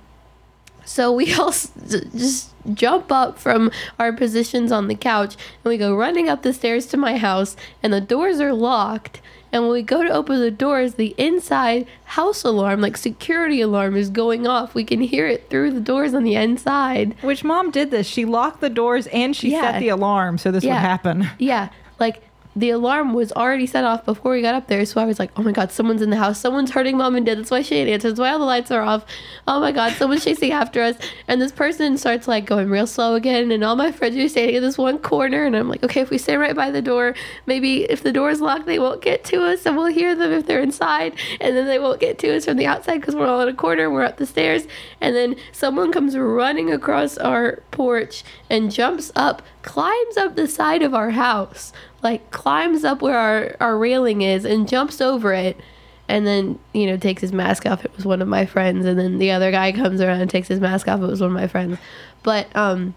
[0.87, 1.71] so we all s-
[2.17, 6.55] just jump up from our positions on the couch and we go running up the
[6.55, 9.21] stairs to my house, and the doors are locked.
[9.53, 13.97] And when we go to open the doors, the inside house alarm, like security alarm,
[13.97, 14.75] is going off.
[14.75, 17.15] We can hear it through the doors on the inside.
[17.23, 18.07] Which mom did this?
[18.07, 19.61] She locked the doors and she Yeah.
[19.73, 21.31] set the alarm so this would happen.
[21.39, 22.23] Yeah, like
[22.59, 24.85] the alarm was already set off before we got up there.
[24.85, 26.41] So I was like, oh my God, someone's in the house.
[26.41, 27.39] Someone's hurting mom and dad.
[27.39, 28.09] That's why she didn't answer.
[28.09, 29.07] That's why all the lights are off.
[29.47, 30.97] Oh my God, someone's chasing after us.
[31.29, 33.53] And this person starts like going real slow again.
[33.53, 35.45] And all my friends are standing in this one corner.
[35.45, 37.15] And I'm like, okay, if we stay right by the door,
[37.47, 40.47] maybe if the door's locked, they won't get to us and we'll hear them if
[40.47, 41.15] they're inside.
[41.41, 43.55] And then they won't get to us from the outside because we're all in a
[43.55, 43.89] corner.
[43.89, 44.67] We're up the stairs.
[45.01, 50.81] And then someone comes running across our porch and jumps up, climbs up the side
[50.81, 55.61] of our house, like climbs up where our, our railing is and jumps over it.
[56.09, 57.85] And then, you know, takes his mask off.
[57.85, 58.87] It was one of my friends.
[58.87, 61.03] And then the other guy comes around and takes his mask off.
[61.03, 61.77] It was one of my friends.
[62.23, 62.95] But um,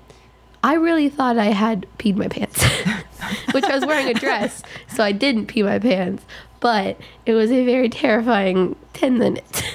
[0.64, 2.64] I really thought I had peed my pants,
[3.52, 4.64] which I was wearing a dress.
[4.88, 6.24] So I didn't pee my pants.
[6.62, 9.62] But it was a very terrifying 10 minutes.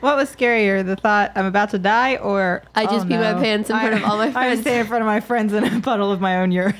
[0.00, 3.42] What was scarier, the thought I'm about to die, or I just oh, peed my
[3.42, 4.36] pants in front of all my friends?
[4.36, 4.60] I friends.
[4.60, 6.74] stay in front of my friends in a puddle of my own urine.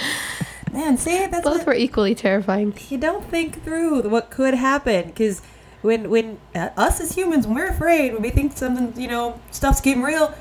[0.72, 2.74] Man, see, that's Both what, were equally terrifying.
[2.88, 5.42] you don't think through what could happen because
[5.82, 9.40] when when uh, us as humans when we're afraid when we think something you know
[9.50, 10.34] stuff's getting real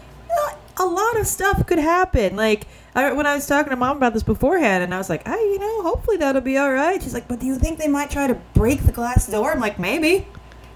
[0.77, 4.13] a lot of stuff could happen like I, when i was talking to mom about
[4.13, 7.13] this beforehand and i was like i you know hopefully that'll be all right she's
[7.13, 9.77] like but do you think they might try to break the glass door i'm like
[9.79, 10.25] maybe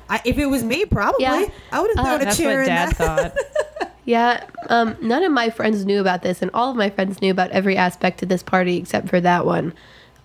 [0.09, 1.45] I, if it was me probably Yeah.
[1.71, 2.95] i would have Uh, thrown a That's chair what in Dad that
[3.33, 3.89] thought.
[4.05, 7.31] Yeah, um, none of my friends knew about this, and all of my friends knew
[7.31, 9.73] about every aspect of this party except for that one.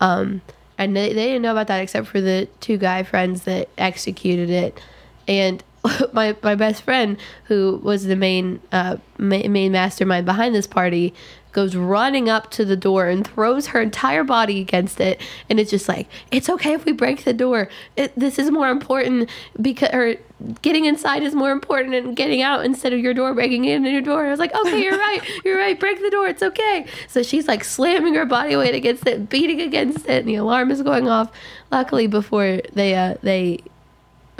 [0.00, 0.40] Um,
[0.76, 4.50] and they, they didn't know about that except for the two guy friends that executed
[4.50, 4.80] it.
[5.28, 5.62] And
[6.12, 11.14] my my best friend, who was the main uh, ma- main mastermind behind this party,
[11.52, 15.20] goes running up to the door and throws her entire body against it.
[15.48, 17.68] And it's just like, it's okay if we break the door.
[17.96, 19.30] It, this is more important
[19.60, 20.16] because or
[20.62, 23.92] getting inside is more important than getting out instead of your door breaking in and
[23.92, 24.26] your door.
[24.26, 25.78] I was like, okay, you're right, you're right.
[25.78, 26.28] Break the door.
[26.28, 26.86] It's okay.
[27.08, 30.70] So she's like slamming her body weight against it, beating against it, and the alarm
[30.70, 31.30] is going off.
[31.70, 33.60] Luckily, before they uh, they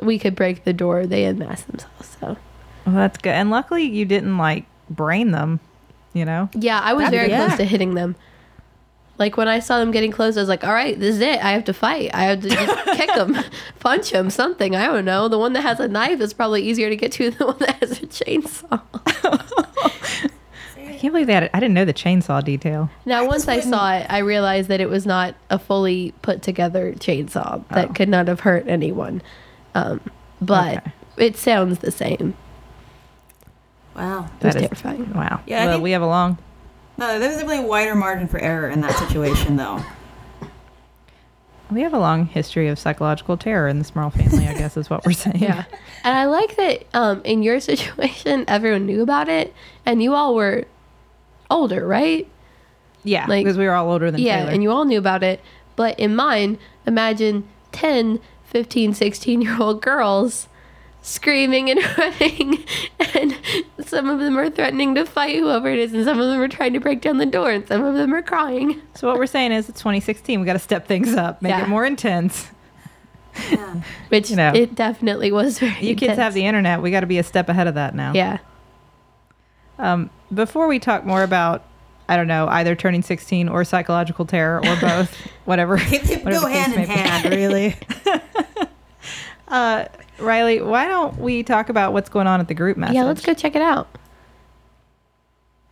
[0.03, 2.17] we could break the door, they unmasked themselves.
[2.21, 2.37] So
[2.87, 3.33] well, that's good.
[3.33, 5.61] And luckily, you didn't like brain them.
[6.19, 7.47] You know, yeah, I was That- very yeah.
[7.47, 8.17] close to hitting them.
[9.19, 11.43] Like when I saw them getting close, I was like, "All right, this is it.
[11.45, 12.11] I have to fight.
[12.15, 13.37] I have to just kick them,
[13.81, 14.77] punch them, something.
[14.77, 15.27] I don't know.
[15.29, 17.57] The one that has a knife is probably easier to get to than the one
[17.59, 18.81] that has a chainsaw."
[20.77, 21.51] I can't believe that.
[21.55, 22.91] I didn't know the chainsaw detail.
[23.07, 26.93] Now, once I saw it, I realized that it was not a fully put together
[26.95, 27.93] chainsaw that Oh.
[27.93, 29.23] could not have hurt anyone.
[29.77, 30.01] Um,
[30.41, 30.91] but Okay.
[31.19, 32.35] it sounds the same.
[33.99, 34.29] Wow.
[34.41, 35.13] It was That is- terrifying.
[35.15, 35.41] Wow.
[35.47, 36.39] Yeah, I well, think- we have a long.
[36.97, 39.81] No, there was definitely a wider margin for error in that situation, though.
[41.71, 44.49] We have a long history of psychological terror in the Smirl family.
[44.49, 45.37] I guess is what we're saying.
[45.41, 45.65] Yeah.
[46.03, 50.35] And I like that um, in your situation, everyone knew about it, and you all
[50.35, 50.65] were
[51.51, 52.27] older, right?
[53.05, 53.27] Yeah.
[53.29, 54.51] Like- because we were all older than yeah, Taylor.
[54.53, 55.41] and you all knew about it.
[55.77, 60.49] But in mine, imagine 10, 15, 16 year old girls
[61.03, 62.65] screaming and running,
[63.15, 63.37] and
[63.81, 66.49] some of them are threatening to fight whoever it is, and some of them are
[66.49, 68.81] trying to break down the door, and some of them are crying.
[68.95, 70.41] so what we're saying is, it's 2016.
[70.41, 71.63] We got to step things up, make Yeah.
[71.65, 72.49] it more intense.
[73.53, 73.85] Man.
[74.09, 74.53] Which You know.
[74.55, 76.83] it definitely was very You kids have the internet.
[76.83, 78.13] We got to be a step ahead of that now.
[78.13, 78.39] Yeah.
[79.79, 81.63] Um, before we talk more about,
[82.09, 85.77] I don't know, either turning 16 or psychological terror or both, whatever.
[85.79, 86.87] whatever Go the case hand in be.
[86.87, 87.77] hand, really.
[89.47, 89.87] Uh,
[90.19, 92.97] Riley, why don't we talk about what's going on at the group message?
[92.97, 93.89] Yeah, let's go check it out.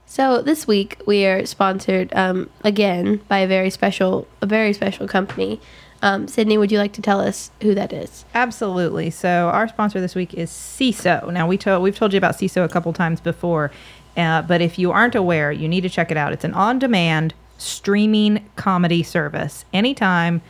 [0.06, 5.08] So this week we are sponsored um, again by a very special, a very special
[5.08, 5.60] company.
[6.02, 8.24] Um, Sydney, would you like to tell us who that is?
[8.34, 9.10] Absolutely.
[9.10, 11.32] So our sponsor this week is Seeso.
[11.32, 13.72] Now we told we've told you about Seeso a couple times before,
[14.16, 16.32] uh, but if you aren't aware, you need to check it out.
[16.32, 20.42] It's an on-demand streaming comedy service, anytime,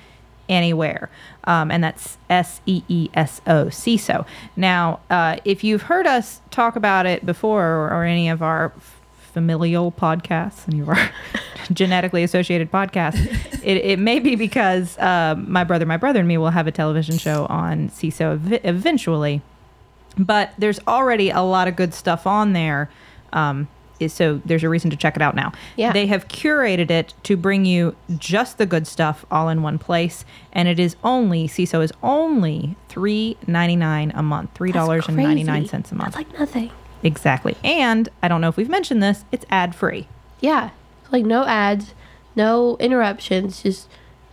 [0.49, 1.11] anywhere,
[1.45, 4.27] um, and that's S E E S O Seeso.
[4.57, 8.73] Now, uh, if you've heard us talk about it before, or, or any of our
[9.33, 11.11] familial podcasts, any of our
[11.73, 13.19] genetically associated podcasts,
[13.63, 16.73] it, it may be because um, my brother, my brother, and me will have a
[16.73, 19.43] television show on Seeso ev- eventually.
[20.19, 22.89] But there's already a lot of good stuff on there.
[23.33, 23.69] Um,
[24.01, 25.53] is- so there's a reason to check it out now.
[25.77, 25.93] Yeah.
[25.93, 30.25] They have curated it to bring you just the good stuff all in one place,
[30.53, 35.17] and it is only Seeso is only three ninety nine a month, three dollars and
[35.17, 36.15] ninety nine cents a month.
[36.15, 36.71] That's like nothing.
[37.03, 37.57] Exactly.
[37.63, 40.09] And I don't know if we've mentioned this, it's ad free.
[40.41, 40.71] Yeah,
[41.13, 41.95] like no ads,
[42.35, 43.63] no interruptions.
[43.63, 43.89] Just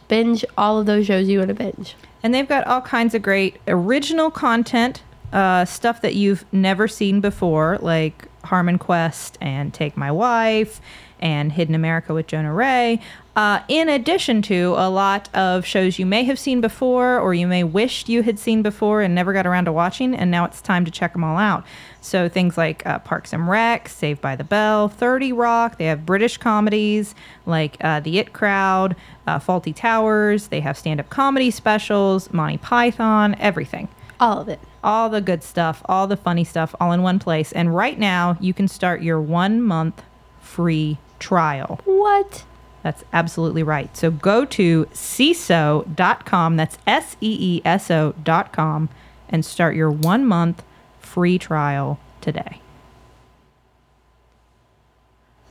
[0.07, 1.95] binge all of those shows you want to binge.
[2.21, 7.19] And they've got all kinds of great original content, uh, stuff that you've never seen
[7.19, 10.81] before, like Harmon Quest and Take My Wife
[11.19, 12.99] and Hidden America with Jonah Ray.
[13.35, 17.47] Uh, in addition to a lot of shows you may have seen before or you
[17.47, 20.61] may wished you had seen before and never got around to watching, and now it's
[20.61, 21.65] time to check them all out.
[22.01, 25.77] So things like uh, Parks and Rec, Saved by the Bell, 30 Rock.
[25.77, 30.47] They have British comedies like uh, The It Crowd, uh, Fawlty Towers.
[30.47, 33.87] They have stand-up comedy specials, Monty Python, everything.
[34.23, 34.61] All of it.
[34.85, 37.51] All the good stuff, all the funny stuff, all in one place.
[37.51, 40.01] And right now, you can start your one month
[40.39, 41.81] free trial.
[41.83, 42.45] What?
[42.83, 43.95] That's absolutely right.
[43.97, 48.87] So go to Seeso.com, that's S E E S O.com,
[49.27, 50.63] and start your one month
[50.99, 52.61] free trial today.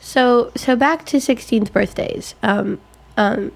[0.01, 2.37] So so back to 16th birthdays.
[2.43, 2.81] Um,
[3.19, 3.53] um,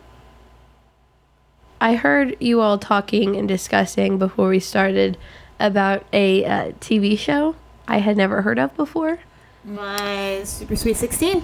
[1.81, 5.19] I heard you all talking and discussing before we started
[5.61, 7.57] about a uh, TV show
[7.89, 9.19] I had never heard of before.
[9.65, 11.43] My super sweet 16.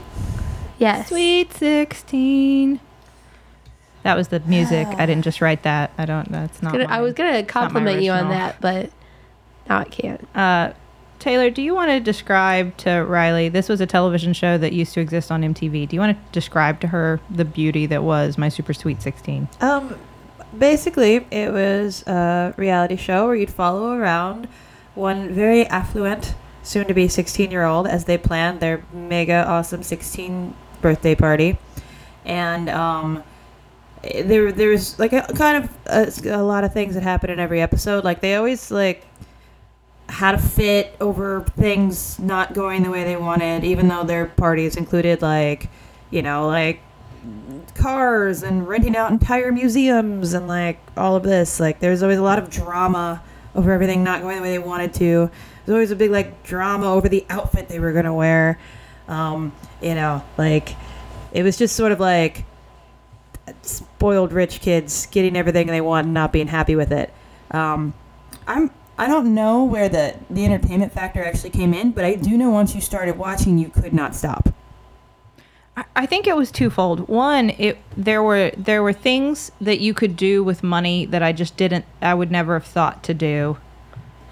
[0.79, 1.09] Yes.
[1.09, 2.81] Sweet 16.
[4.03, 4.89] That was the music.
[4.89, 5.93] I didn't just write that.
[5.97, 6.73] I don't, that's not.
[6.73, 8.91] Gonna- I was gonna compliment you on that, but
[9.69, 10.27] now I can't.
[10.35, 10.73] Uh,
[11.21, 13.49] Taylor, do you want to describe to Riley?
[13.49, 15.89] This was a television show that used to exist on MTV.
[15.89, 19.49] Do you want to describe to her the beauty that was My Super Sweet 16?
[19.61, 19.97] Um,
[20.57, 24.49] basically, it was a reality show where you'd follow around
[24.95, 29.83] one very affluent, soon to be 16 year old as they planned their mega awesome
[29.83, 31.59] 16 birthday party.
[32.25, 33.25] And, um,
[34.05, 37.41] eh, there, was like a kind of a, a lot of things that happen in
[37.41, 38.05] every episode.
[38.05, 39.05] Like they always like
[40.09, 44.77] had a fit over things not going the way they wanted, even though their parties
[44.77, 45.69] included like,
[46.11, 46.81] you know, like
[47.75, 51.61] cars and renting out entire museums and like all of this.
[51.61, 53.23] Like there's always a lot of drama
[53.55, 55.31] over everything not going the way they wanted to.
[55.65, 58.59] There's always a big like drama over the outfit they were gonna wear.
[59.09, 60.75] Um, you know, like
[61.33, 62.45] it was just sort of like
[63.63, 67.13] spoiled rich kids getting everything they want and not being happy with it.
[67.51, 67.95] Um,
[68.47, 72.37] I'm I don't know where the the entertainment factor actually came in, but I do
[72.37, 74.49] know once you started watching, you could not stop.
[75.77, 77.09] I- I think it was twofold.
[77.09, 81.33] One, it there were there were things that you could do with money that I
[81.33, 81.85] just didn't.
[82.03, 83.57] I would never have thought to do.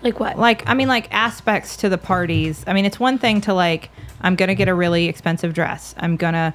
[0.03, 0.39] Like what?
[0.39, 2.65] Like I mean, like aspects to the parties.
[2.67, 5.95] I mean, it's one thing to like I'm gonna get a really expensive dress.
[5.99, 6.55] I'm gonna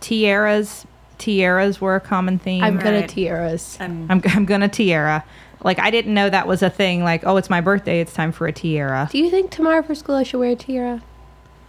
[0.00, 0.84] tiaras.
[1.18, 2.62] Tiaras were a common theme.
[2.64, 3.76] I'm gonna tiaras.
[3.80, 5.24] I'm, I'm, I'm gonna tiara.
[5.62, 7.04] Like I didn't know that was a thing.
[7.04, 8.00] Like oh, it's my birthday.
[8.00, 9.08] It's time for a tiara.
[9.10, 11.02] Do you think tomorrow for school I should wear a tiara?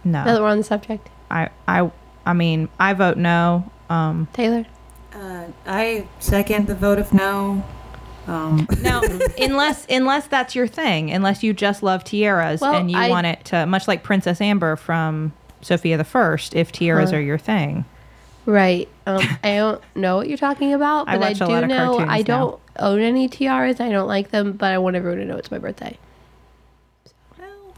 [0.04, 0.24] No.
[0.24, 1.90] Now that we're on the subject, I I
[2.26, 3.70] I mean, I vote no.
[3.88, 4.66] Um Taylor.
[5.14, 7.64] Uh, I second the vote of no.
[8.26, 9.00] Um, now
[9.40, 13.26] unless unless that's your thing, unless you just love tiaras Well, and you I- want
[13.28, 17.16] it to much like Princess Amber from Sofia the First, if tiaras Huh.
[17.16, 17.84] are your thing.
[18.44, 18.88] Right.
[19.06, 21.68] Um, I don't know what you're talking about, but I, watch a do lot of
[21.68, 23.80] know I don't own any tiaras.
[23.80, 25.96] I don't like them, but I want everyone to know it's my birthday.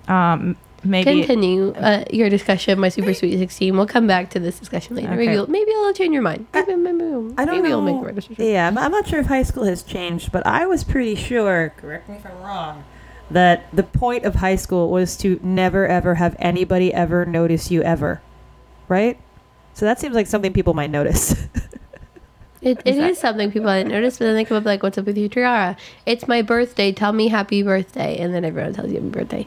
[0.08, 0.56] Um
[0.88, 3.76] maybe Continue uh, your discussion of my super sweet 16.
[3.76, 5.10] We'll come back to this discussion later.
[5.10, 5.32] Maybe Okay.
[5.34, 6.46] you'll, maybe it'll change your mind.
[6.52, 6.98] Maybe, maybe,
[7.38, 7.68] I don't maybe know.
[7.68, 8.44] you'll make the right decision.
[8.44, 11.72] Yeah, I'm, I'm not sure if high school has changed, but I was pretty sure,
[11.76, 12.84] correct me if I'm wrong,
[13.30, 17.82] that the point of high school was to never ever have anybody ever notice you
[17.82, 18.20] ever.
[18.88, 19.18] Right?
[19.74, 21.34] So that seems like something people might notice.
[22.60, 25.06] It, it is something people didn't notice, but then they come up like, "What's up
[25.06, 25.76] with your tiara?
[26.06, 26.90] It's my birthday.
[26.90, 29.46] Tell me happy birthday." And then everyone tells you happy birthday.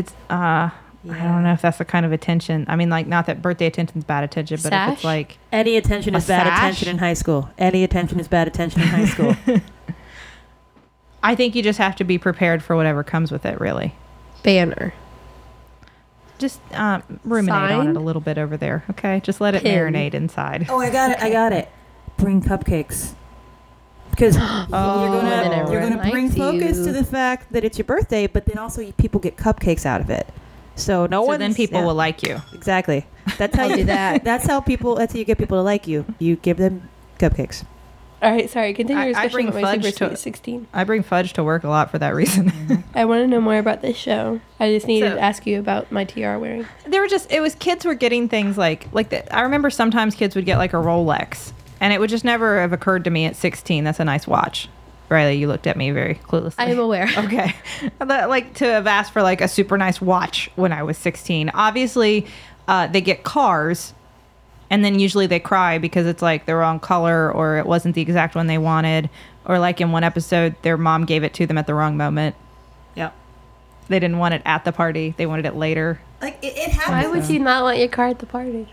[0.00, 0.70] It's uh
[1.08, 2.66] I don't know if that's the kind of attention.
[2.68, 5.76] I mean, like, not that birthday attention is bad attention, but if it's like, Any
[5.78, 6.58] attention is bad sash?
[6.58, 7.48] attention in high school.
[7.56, 9.34] Any attention is bad attention in high school.
[11.22, 13.58] I think you just have to be prepared for whatever comes with it.
[13.60, 13.94] Really,
[14.42, 14.92] Banner.
[16.38, 18.84] just um, ruminate on it a little bit over there.
[18.90, 19.74] Okay, just let it Pin.
[19.94, 20.66] marinate inside.
[20.68, 21.22] oh, I got it.
[21.22, 21.70] I got it.
[22.18, 23.14] Bring cupcakes.
[24.20, 24.36] Because
[24.72, 26.84] Oh, you're gonna you're gonna bring focus you.
[26.84, 30.00] to the fact that it's your birthday, but then also you, people get cupcakes out
[30.02, 30.26] of it.
[30.76, 32.40] So no so one then people will like you.
[32.52, 33.06] exactly.
[33.38, 34.22] That's how I'll you do that.
[34.24, 34.94] That's how people.
[34.96, 36.04] That's how you get people to like you.
[36.18, 37.64] You give them cupcakes.
[38.22, 38.74] All right, sorry.
[38.74, 40.66] Continue I- your I discussion bring about my super fudge to- 16.
[40.74, 42.84] I bring fudge to work a lot for that reason.
[42.94, 44.40] I want to know more about this show.
[44.58, 46.66] I just needed So- to ask you about my TR wearing.
[46.86, 50.14] there were just it was kids were getting things like like the, I remember sometimes
[50.14, 53.24] kids would get like a Rolex, and it would just never have occurred to me
[53.24, 53.84] at 16.
[53.84, 54.68] That's a nice watch.
[55.08, 56.54] Riley, you looked at me very cluelessly.
[56.58, 57.08] I am aware.
[57.18, 57.54] Okay.
[57.98, 61.50] That, like to have asked for like a super nice watch when I was 16.
[61.52, 62.26] Obviously,
[62.68, 63.92] uh, they get cars
[64.70, 68.02] and then usually they cry because it's like the wrong color or it wasn't the
[68.02, 69.10] exact one they wanted.
[69.44, 72.36] Or like in one episode, their mom gave it to them at the wrong moment.
[72.94, 73.12] Yep.
[73.88, 76.00] They didn't want it at the party, they wanted it later.
[76.22, 78.68] Like it, it Why would you not want your car at the party?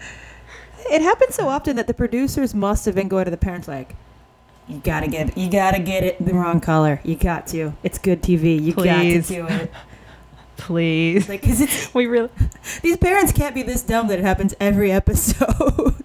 [0.92, 3.96] It happens so often that the producers must have been going to the parents like,
[4.68, 7.02] "You gotta get, you gotta get it the wrong color.
[7.04, 7.74] You got to.
[7.84, 8.62] It's good TV.
[8.62, 8.86] You Please.
[8.86, 9.72] got to do it."
[10.58, 11.30] Please.
[11.30, 12.30] Like, cause it's we really
[12.82, 16.04] these parents can't be this dumb that it happens every episode.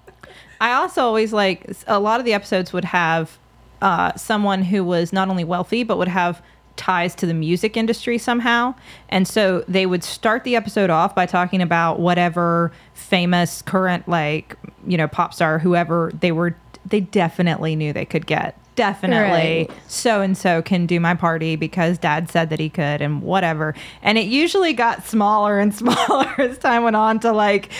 [0.60, 3.38] I also always like a lot of the episodes would have
[3.82, 6.42] uh, someone who was not only wealthy but would have
[6.78, 8.74] ties to the music industry somehow,
[9.10, 14.56] and so they would start the episode off by talking about whatever famous current like
[14.86, 16.56] you know pop star whoever they were.
[16.86, 18.56] They definitely knew they could get.
[18.76, 23.20] Definitely, so and so can do my party because dad said that he could, and
[23.22, 23.74] whatever.
[24.02, 27.70] And it usually got smaller and smaller as time went on to like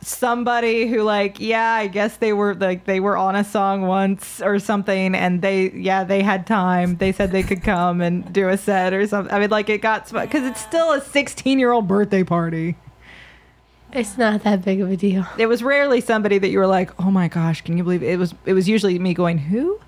[0.00, 4.40] somebody who like yeah i guess they were like they were on a song once
[4.40, 6.96] or something and they yeah they had time.
[6.96, 9.34] They said they could come and do a set or something.
[9.34, 12.76] I mean like it got because it's still a 16 year old birthday party.
[13.92, 15.26] It's not that big of a deal.
[15.38, 18.10] it was rarely somebody that you were like oh my gosh can you believe it,
[18.10, 19.80] it was it was usually me going who?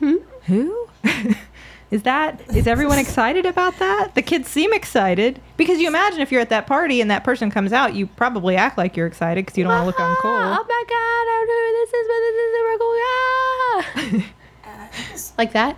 [0.00, 0.16] Hmm?
[0.46, 0.88] who
[1.90, 6.32] is that is everyone excited about that the kids seem excited because you imagine if
[6.32, 9.44] you're at that party and that person comes out you probably act like you're excited
[9.46, 11.72] because you don't want to look Ah, uncool Oh my god, I don't know who
[11.78, 14.20] this is, but this is a miracle.
[14.20, 14.26] Yeah.
[15.38, 15.76] like that?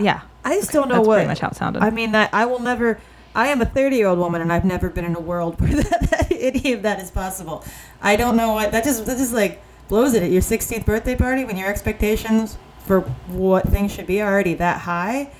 [0.00, 1.14] yeah I just don't know That's what.
[1.16, 1.82] pretty much how it sounded.
[1.82, 3.00] I mean, I, I will never.
[3.34, 5.70] I am a 30 year old woman, and I've never been in a world where
[5.74, 7.64] that, any of that is possible.
[8.02, 11.16] I don't know what that just that just like blows it at your 16th birthday
[11.16, 15.30] party when your expectations for what things should be already that high.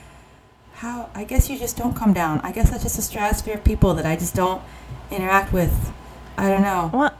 [0.74, 2.40] How I guess you just don't come down.
[2.42, 4.60] I guess that's just a stratosphere of people that I just don't
[5.10, 5.92] interact with.
[6.36, 6.90] I don't know.
[6.92, 7.14] Well,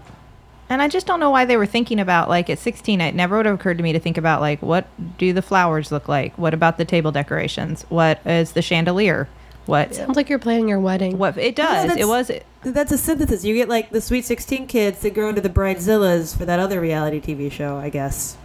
[0.69, 3.01] and I just don't know why they were thinking about like at 16.
[3.01, 4.87] It never would have occurred to me to think about like what
[5.19, 6.37] do the flowers look like?
[6.37, 7.85] What about the table decorations?
[7.89, 9.29] What is the chandelier?
[9.67, 11.17] What Sounds like you're planning your wedding.
[11.17, 11.87] what it does?
[11.87, 12.31] that's- it was
[12.65, 13.45] That's a synthesis.
[13.45, 16.81] You get like the Sweet 16 kids that grow into the Bridezillas for that other
[16.81, 18.37] reality TV show, I guess.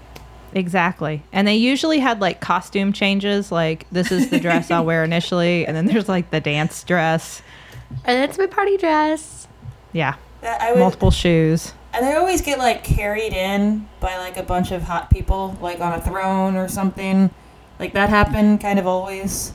[0.54, 1.24] Exactly.
[1.32, 3.52] And they usually had like costume changes.
[3.52, 7.42] Like this is the dress I'll wear initially, and then there's like the dance dress.
[8.06, 9.48] And that's my party dress.
[9.94, 11.74] Yeah, I multiple shoes.
[11.94, 15.80] And they always get like carried in by like a bunch of hot people, like
[15.80, 17.32] on a throne or something.
[17.80, 19.54] Like that happened kind of always.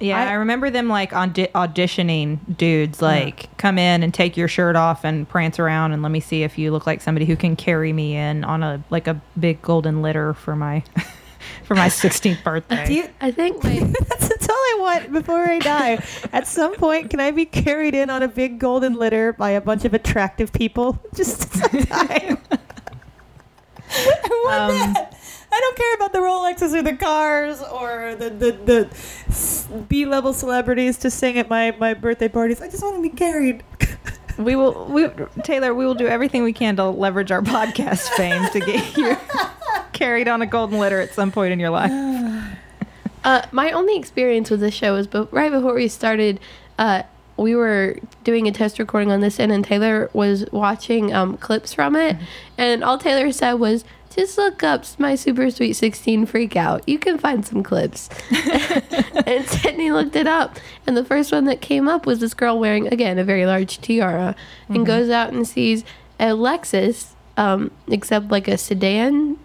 [0.00, 4.48] Yeah, I- I, remember them like audi- auditioning dudes, like come in and take your
[4.48, 7.36] shirt off and prance around and let me see if you look like somebody who
[7.36, 10.82] can carry me in on a like a big golden litter for my
[11.64, 12.86] for my 16th birthday.
[12.86, 13.78] Do you, I think my
[14.08, 16.04] that's, that's all I want before I die.
[16.32, 19.60] At some point, can I be carried in on a big golden litter by a
[19.60, 20.98] bunch of attractive people?
[21.14, 22.38] Just sometime.
[23.90, 25.10] I want Um, that.
[25.52, 29.23] I don't care about the Rolexes or the cars or the the, the
[29.88, 32.60] B level celebrities to sing at my, my birthday parties.
[32.60, 33.62] I just want to be carried.
[34.38, 35.08] We will, we,
[35.44, 35.74] Taylor.
[35.74, 39.16] We will do everything we can to leverage our podcast fame to get you
[39.92, 41.92] carried on a golden litter at some point in your life.
[43.24, 46.38] Uh, my only experience with this show was but right before we started,
[46.78, 47.02] uh,
[47.38, 51.72] we were doing a test recording on this, and, and Taylor was watching um, clips
[51.72, 52.16] from it,
[52.58, 53.82] and all Taylor said was,
[54.14, 56.86] "Just look up my Super Sweet 16 freak out.
[56.88, 58.08] You can find some clips."
[59.26, 62.58] and Sydney looked it up, and the first one that came up was this girl
[62.58, 64.34] wearing again a very large tiara,
[64.68, 65.84] and goes out and sees
[66.20, 69.38] a Lexus, um, except like a sedan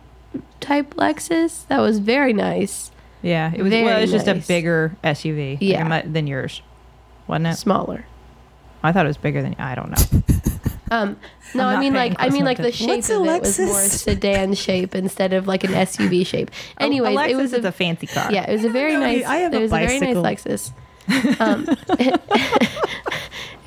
[0.59, 2.91] type Lexus that was very nice.
[3.21, 3.71] Yeah, it was.
[3.71, 5.57] well, it was just a bigger SUV.
[5.59, 5.83] Yeah.
[6.03, 6.61] mu- than yours,
[7.27, 7.55] wasn't it?
[7.55, 8.05] Smaller.
[8.81, 9.55] I thought it was bigger than.
[9.59, 10.21] I don't know.
[10.91, 11.17] Um,
[11.55, 13.59] no, I'm I not mean like I mean like the shape What's of it was
[13.59, 16.51] more sedan shape instead of like an SUV shape.
[16.79, 18.31] Anyways, a, a it was Lexus is a, a fancy car.
[18.31, 18.99] yeah, it was a very know.
[19.01, 19.25] nice.
[19.25, 20.15] I have it a was a very nice.
[20.15, 20.71] Lexus.
[21.39, 21.65] Um,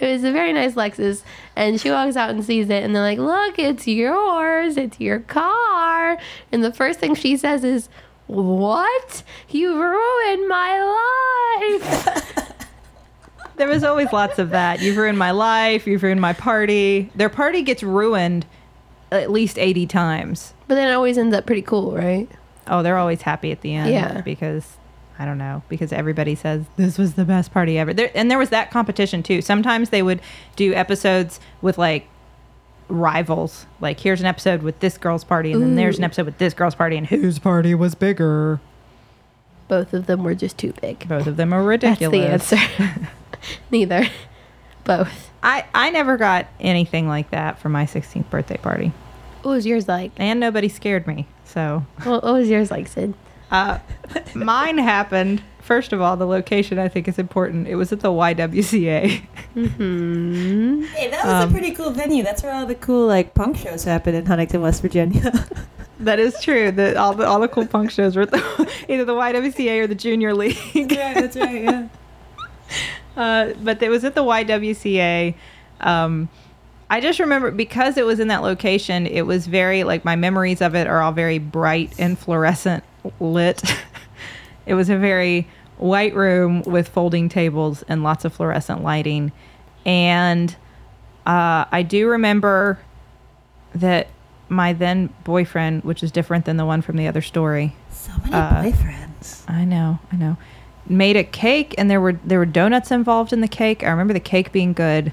[0.01, 1.23] it was a very nice Lexus,
[1.57, 4.77] and she walks out and sees it, and they're like, "Look, it's yours.
[4.77, 6.19] It's your car."
[6.53, 7.89] And the first thing she says is,
[8.29, 9.25] "What?
[9.49, 12.49] You ruined my life."
[13.63, 14.83] There was always lots of that.
[14.83, 15.87] You've ruined my life.
[15.87, 17.13] You've ruined my party.
[17.15, 18.45] Their party gets ruined
[19.13, 20.53] at least eighty times.
[20.67, 22.29] but then it always ends up pretty cool, right?
[22.67, 23.93] Oh, they're always happy at the end.
[23.93, 24.21] Yeah.
[24.23, 24.79] Because
[25.17, 25.63] I don't know.
[25.69, 27.95] Because everybody says this was the best party ever.
[27.95, 29.41] There, and there was that competition too.
[29.41, 30.21] Sometimes they would
[30.57, 32.09] do episodes with like
[32.89, 33.67] rivals.
[33.81, 36.53] Like here's an episode with this girl's party, and then there's an episode with this
[36.53, 38.61] girl's party, and whose party was bigger.
[39.73, 41.09] Both of them were just too big.
[41.09, 42.51] Both of them are ridiculous.
[42.51, 42.77] That's ridiculous.
[42.79, 43.09] the answer.
[43.71, 44.07] Neither.
[44.85, 45.31] Both.
[45.43, 48.93] I I never got anything like that for my 16th birthday party,
[49.41, 50.13] What was yours like?
[50.19, 51.27] and nobody scared me.
[51.47, 53.15] So What, what was yours like, Sid?
[53.51, 53.79] Uh,
[54.35, 55.43] mine happened.
[55.63, 57.67] First of all, the location I think is important.
[57.69, 59.23] It was at the YWCA.
[59.55, 60.83] Mm-hmm.
[60.85, 62.23] Hey, that was Um, a pretty cool venue.
[62.23, 65.47] That's where all the cool like punk shows happen in Huntington, West Virginia.
[66.05, 66.71] that is true.
[66.71, 68.39] That all the all the cool punk shows were the,
[68.89, 70.57] either the YWCA or the Junior League.
[70.75, 71.63] yeah, that's right.
[71.63, 71.89] Yeah.
[73.15, 75.35] Uh, but it was at the YWCA.
[75.83, 76.31] Um,
[76.89, 80.63] I just remember because it was in that location, it was very like my memories
[80.63, 82.85] of it are all very bright and fluorescent
[83.21, 83.63] lit.
[84.67, 85.47] it was a very
[85.77, 89.33] white room with folding tables and lots of fluorescent lighting.
[89.85, 90.55] And
[91.27, 92.79] uh, I do remember
[93.75, 94.09] that
[94.53, 98.33] my then boyfriend, which is different than the one from the other story, So many
[98.35, 99.49] Uh, boyfriends.
[99.51, 100.37] I know, I know.
[100.89, 103.83] Made a cake, and there were there were donuts involved in the cake.
[103.83, 105.13] I remember the cake being good.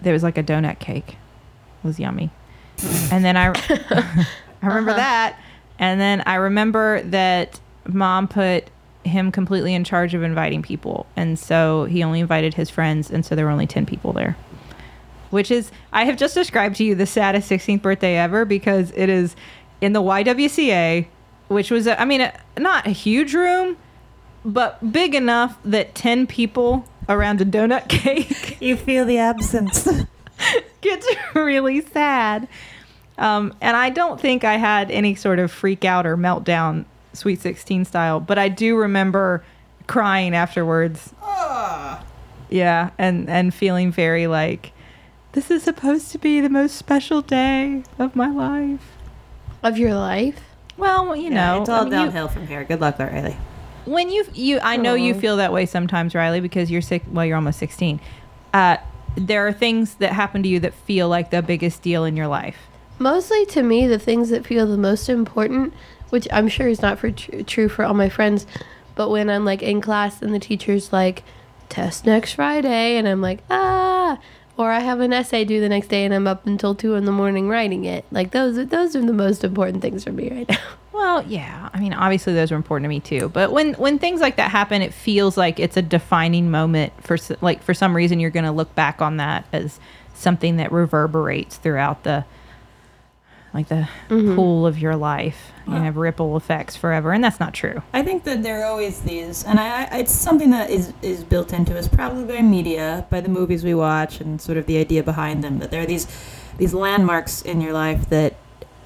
[0.00, 1.16] There was like a donut cake.
[1.82, 2.30] It was yummy.
[3.10, 3.48] And then I,
[4.62, 4.96] I remember Uh-huh.
[4.96, 5.38] that.
[5.78, 8.64] And then I remember that mom put
[9.04, 13.24] him completely in charge of inviting people, and so he only invited his friends, and
[13.26, 14.36] so there were only ten people there.
[15.30, 19.08] Which is, I have just described to you the saddest 16th birthday ever because it
[19.08, 19.36] is
[19.80, 21.06] in the YWCA,
[21.48, 23.76] which was, a, I mean, a, not a huge room,
[24.44, 29.88] but big enough that 10 people around a donut cake You feel the absence.
[30.80, 32.48] gets really sad.
[33.16, 37.40] Um, and I don't think I had any sort of freak out or meltdown, Sweet
[37.40, 39.42] 16 style, but I do remember
[39.88, 41.12] crying afterwards.
[42.50, 44.72] Yeah, and, and feeling very like,
[45.32, 48.96] this is supposed to be the most special day of my life.
[49.62, 50.40] Of your life?
[50.76, 52.64] Well, you Yeah, know, it's all I mean, you- downhill from here.
[52.64, 53.36] Good luck, Riley.
[53.84, 57.02] when you you I know you feel that way sometimes, Riley, because you're sick.
[57.10, 58.00] Well, you're almost 16.
[58.54, 58.76] Uh,
[59.16, 62.26] there are things that happen to you that feel like the biggest deal in your
[62.28, 62.68] life.
[62.98, 65.72] Mostly to me, the things that feel the most important,
[66.10, 68.46] which I'm sure is not for tr- true for all my friends,
[68.94, 71.22] but when I'm like in class and the teacher's like,
[71.68, 74.18] test next Friday, and I'm like, ah,
[74.58, 77.04] or I have an essay due the next day and I'm up until two in
[77.04, 78.04] the morning writing it.
[78.10, 80.58] Like those, those are the most important things for me right now.
[80.98, 81.68] Well, yeah.
[81.72, 83.28] I mean, obviously those are important to me too.
[83.28, 87.16] But when when things like that happen, it feels like it's a defining moment for
[87.40, 89.78] like for some reason you're going to look back on that as
[90.12, 92.24] something that reverberates throughout the
[93.58, 94.36] like the mm-hmm.
[94.36, 95.52] pool of your life.
[95.66, 97.82] You have ripple effects forever, and that's not true.
[97.92, 101.24] I think that there are always these, and I, I it's something that is is
[101.24, 104.78] built into us probably by media, by the movies we watch, and sort of the
[104.78, 105.58] idea behind them.
[105.58, 106.06] That there are these
[106.56, 108.36] these landmarks in your life that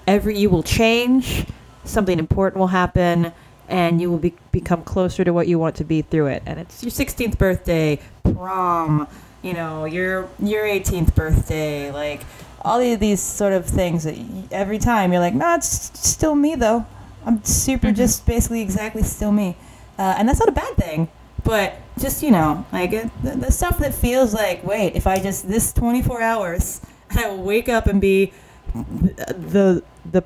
[0.09, 1.47] every you will change,
[1.85, 3.33] something important will happen,
[3.69, 6.43] and you will be, become closer to what you want to be through it.
[6.47, 9.07] And it's your 16th birthday, prom,
[9.43, 12.23] you know, your your 18th birthday, like
[12.65, 14.17] all of these sort of things that
[14.51, 16.87] every time you're like, nah, it's still me though.
[17.25, 17.97] I'm super, Mhm.
[17.97, 19.57] just basically exactly still me,
[19.99, 21.09] uh, and that's not a bad thing.
[21.45, 25.19] But just you know, like it, the, the stuff that feels like, wait, if I
[25.19, 28.33] just this 24 hours, I will wake up and be
[28.75, 30.23] the the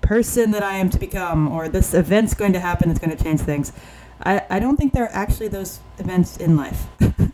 [0.00, 3.22] person that I am to become, or this event's going to happen that's going to
[3.22, 3.72] change things.
[4.24, 6.86] I, I don't think there are actually those events in life.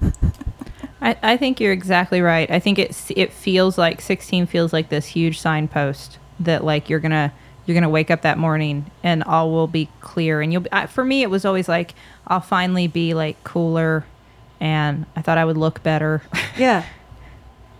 [1.04, 2.50] I, I think you're exactly right.
[2.50, 6.98] I think it it feels like 16 feels like this huge signpost that like you're
[6.98, 7.32] gonna
[7.66, 10.40] you're gonna wake up that morning and all will be clear.
[10.40, 11.94] And you'll be, I, for me it was always like
[12.26, 14.06] I'll finally be like cooler,
[14.60, 16.22] and I thought I would look better,
[16.58, 16.86] yeah.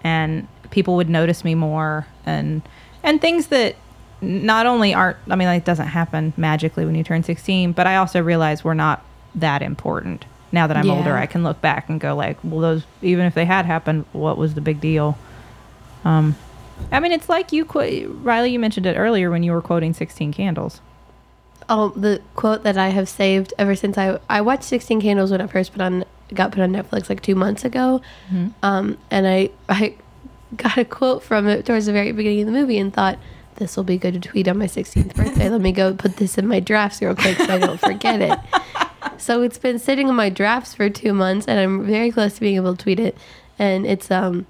[0.05, 2.61] and people would notice me more, and
[3.03, 3.77] and things that
[4.21, 7.87] not only aren't I mean like it doesn't happen magically when you turn 16, but
[7.87, 9.03] I also realize we're not
[9.35, 10.27] that important.
[10.55, 10.93] Now that I'm Yeah.
[10.95, 14.05] older, I can look back and go like, well, those even if they had happened,
[14.13, 15.19] what was the big deal?
[16.05, 16.37] Um,
[16.93, 18.51] I mean, it's like you, qu- Riley.
[18.53, 20.81] You mentioned it earlier when you were quoting "16 Candles."
[21.69, 25.41] Oh, the quote that I have saved ever since I I watched Sixteen Candles when
[25.41, 28.01] it first put on got put on Netflix like two months ago,
[28.63, 29.95] um, and I I
[30.57, 33.19] got a quote from it towards the very beginning of the movie and thought
[33.57, 35.49] this will be good to tweet on my 16th birthday.
[35.49, 38.39] Let me go put this in my drafts real quick so I don't forget it.
[39.19, 42.41] So it's been sitting in my drafts for two months, and I'm very close to
[42.41, 43.17] being able to tweet it.
[43.59, 44.47] And it's um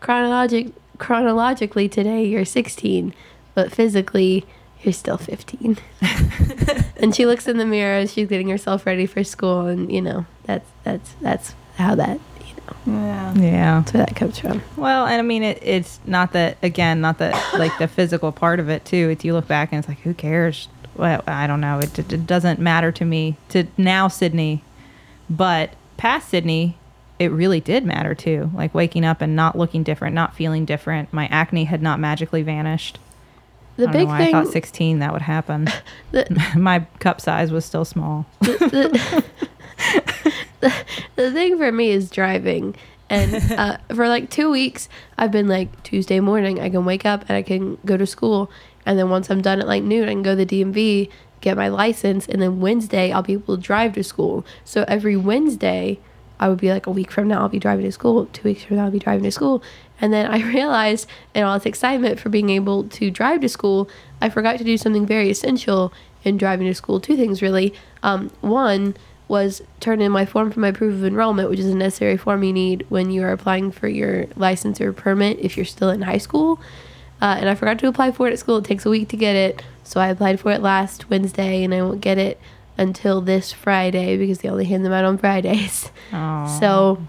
[0.00, 3.14] chronologic chronologically today you're 16,
[3.54, 4.46] but physically
[4.82, 5.78] you're still 15.
[6.96, 10.00] and she looks in the mirror as she's getting herself ready for school, and you
[10.00, 13.34] know that's that's that's how that you know Yeah.
[13.34, 13.80] Yeah.
[13.80, 14.62] that's where that comes from.
[14.76, 18.60] Well, and I mean, it, it's not that again, not that like the physical part
[18.60, 19.10] of it too.
[19.10, 20.68] It's you look back and it's like, who cares?
[20.96, 21.78] Well, I don't know.
[21.78, 24.62] It, it, it doesn't matter to me to now, Sydney,
[25.28, 26.78] but past Sydney,
[27.18, 28.50] it really did matter too.
[28.54, 31.12] Like waking up and not looking different, not feeling different.
[31.12, 32.98] My acne had not magically vanished.
[33.76, 35.68] The big thing, I thought 16 that would happen.
[36.10, 38.26] the, My cup size was still small.
[38.40, 39.24] the,
[40.60, 40.74] the,
[41.16, 42.74] the thing for me is driving.
[43.08, 44.88] And uh, for like two weeks,
[45.18, 48.50] I've been like Tuesday morning, I can wake up and I can go to school.
[48.86, 51.10] And then once I'm done at like noon, I can go to the DMV,
[51.40, 52.26] get my license.
[52.26, 54.46] And then Wednesday, I'll be able to drive to school.
[54.64, 55.98] So every Wednesday,
[56.38, 58.26] I would be like a week from now, I'll be driving to school.
[58.26, 59.62] Two weeks from now, I'll be driving to school.
[60.00, 63.88] And then I realized, in all this excitement for being able to drive to school,
[64.20, 65.92] I forgot to do something very essential
[66.24, 67.00] in driving to school.
[67.00, 67.74] Two things, really.
[68.02, 68.96] Um, one
[69.28, 72.44] was turn in my form for my proof of enrollment, which is a necessary form
[72.44, 76.02] you need when you are applying for your license or permit if you're still in
[76.02, 76.60] high school.
[77.22, 78.58] Uh, and I forgot to apply for it at school.
[78.58, 79.62] It takes a week to get it.
[79.84, 82.38] So I applied for it last Wednesday, and I won't get it
[82.78, 85.90] until this Friday because they only hand them out on Fridays.
[86.12, 86.58] Oh.
[86.60, 87.02] So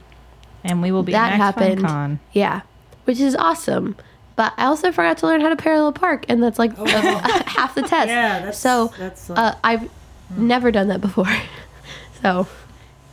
[0.64, 1.82] and we will be that next happened.
[1.82, 2.20] FunCon.
[2.34, 2.62] yeah,
[3.06, 3.96] which is awesome.
[4.36, 6.78] But I also forgot to learn how to parallel park, and that's like
[7.48, 8.08] half the test.
[8.08, 9.90] Yeah, that's so that's uh, I've
[10.38, 11.28] never done that before.
[12.22, 12.48] so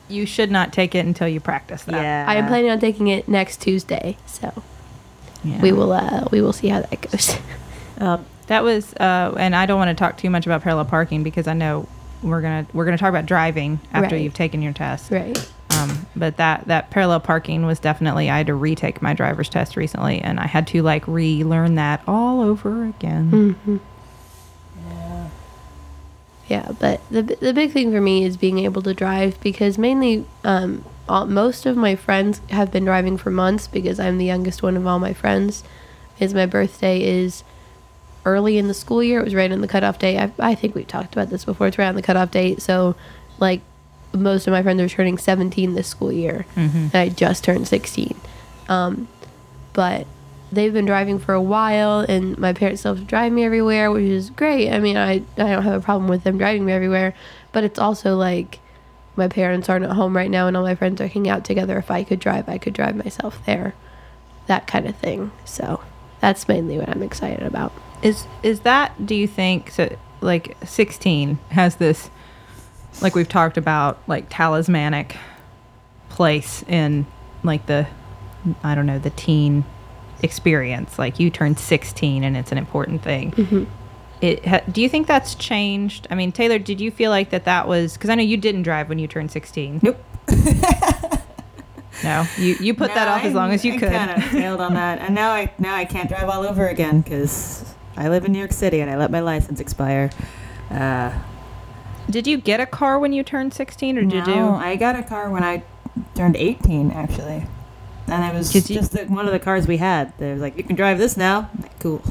[0.08, 1.94] You should not take it until you practice that.
[2.02, 2.26] yeah.
[2.28, 4.16] I am planning on taking it next Tuesday.
[4.26, 4.62] So
[5.44, 5.60] Yeah.
[5.60, 7.36] we will uh, we will see how that goes.
[8.00, 11.22] Um, That was, uh, and I don't want to talk too much about parallel parking
[11.22, 11.86] because I know
[12.22, 14.22] we're gonna we're gonna talk about driving after Right.
[14.22, 15.10] you've taken your test.
[15.12, 15.38] right.
[15.70, 19.76] Um, but that that parallel parking was definitely I had to retake my driver's test
[19.76, 23.54] recently, and I had to like relearn that all over again.
[23.64, 23.76] hmm
[26.48, 30.26] Yeah, but the the big thing for me is being able to drive because mainly
[30.44, 34.62] um, all, most of my friends have been driving for months because I'm the youngest
[34.62, 35.62] one of all my friends.
[36.20, 37.42] Is my birthday is
[38.24, 39.20] early in the school year.
[39.20, 40.16] It was right on the cutoff date.
[40.18, 41.66] I, I think we've talked about this before.
[41.66, 42.62] It's right on the cutoff date.
[42.62, 42.94] So,
[43.38, 43.60] like,
[44.12, 46.74] most of my friends are turning 17 this school year, Mhm.
[46.74, 48.14] and I just turned 16.
[48.68, 49.08] Um,
[49.72, 50.06] but
[50.52, 53.90] they've been driving for a while, and my parents still have to drive me everywhere,
[53.90, 54.70] which is great.
[54.70, 57.12] I mean, I I don't have a problem with them driving me everywhere,
[57.50, 58.60] but it's also like
[59.16, 61.78] my parents aren't at home right now, and all my friends are hanging out together.
[61.78, 63.74] If I could drive, I could drive myself there,
[64.46, 65.30] that kind of thing.
[65.44, 65.80] So
[66.20, 67.72] that's mainly what I'm excited about.
[68.02, 69.06] Is is that?
[69.06, 69.96] Do you think so?
[70.20, 72.10] Like sixteen has this,
[73.02, 75.16] like we've talked about, like talismanic
[76.08, 77.06] place in
[77.42, 77.86] like the,
[78.62, 79.64] I don't know, the teen
[80.22, 80.98] experience.
[80.98, 83.32] Like you turn sixteen and it's an important thing.
[83.32, 83.66] Mhm.
[84.20, 86.06] It ha, do you think that's changed?
[86.10, 88.62] I mean, Taylor, did you feel like that that was because I know you didn't
[88.62, 89.80] drive when you turned sixteen.
[89.82, 89.98] Nope.
[92.02, 93.90] No, you you put that No, off as long as you I could.
[93.92, 97.00] kind of failed on that, and now I now I can't drive all over again
[97.00, 100.10] because I live in New York City and I let my license expire.
[100.70, 101.12] Uh,
[102.10, 104.40] Did you get a car when you turned 16 or did no, you?
[104.50, 105.62] I got a car when I
[106.14, 107.46] turned 18, actually.
[108.08, 110.12] And it was Did you- just the, one of the cars we had.
[110.18, 111.48] They was like, you can drive this now.
[111.54, 112.02] I'm like, cool.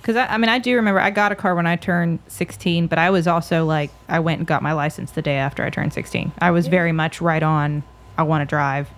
[0.00, 2.86] Because I, I mean, I do remember I got a car when I turned 16,
[2.86, 5.70] but I was also like, I went and got my license the day after I
[5.70, 6.32] turned 16.
[6.38, 7.82] I was very much right on,
[8.16, 8.88] I want to drive.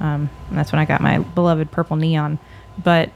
[0.00, 2.38] Um, and that's when I got my beloved purple neon.
[2.82, 3.10] But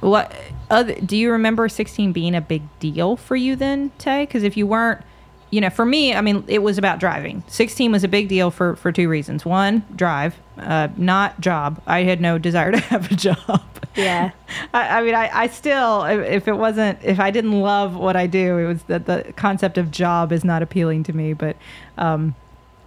[0.00, 0.34] what
[0.70, 4.24] other, do you remember 16 being a big deal for you then, Tay?
[4.24, 5.02] Because if you weren't,
[5.50, 7.42] you know, for me, I mean, it was about driving.
[7.48, 9.44] 16 was a big deal for, for two reasons.
[9.44, 11.82] One, drive, uh, not job.
[11.86, 13.62] I had no desire to have a job.
[13.96, 14.30] Yeah.
[14.74, 18.26] I, I mean, I, I still, if, it wasn't, if I didn't love what I
[18.26, 21.32] do, it was that the concept of job is not appealing to me.
[21.32, 21.56] But,
[21.98, 22.36] um,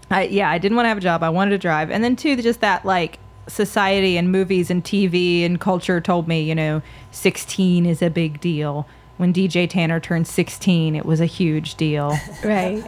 [0.09, 1.21] I, yeah, I didn't want to have a job.
[1.21, 1.91] I wanted to drive.
[1.91, 6.41] And then, two, just that, like, society and movies and TV and culture told me,
[6.41, 8.87] you know, 16 is a big deal.
[9.17, 12.17] When DJ Tanner turned 16, it was a huge deal.
[12.43, 12.83] Right.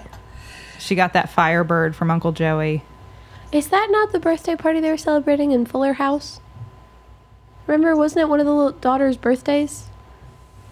[0.80, 2.84] she got that Firebird from Uncle Joey.
[3.52, 6.40] Is that not the birthday party they were celebrating in Fuller House?
[7.68, 9.86] Remember, wasn't it one of the little daughter's birthdays?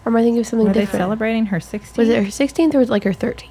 [0.04, 1.00] Or am I thinking of something Were they different?
[1.00, 1.96] celebrating her 16th?
[1.96, 3.48] was it her 16th or was it like her 13th?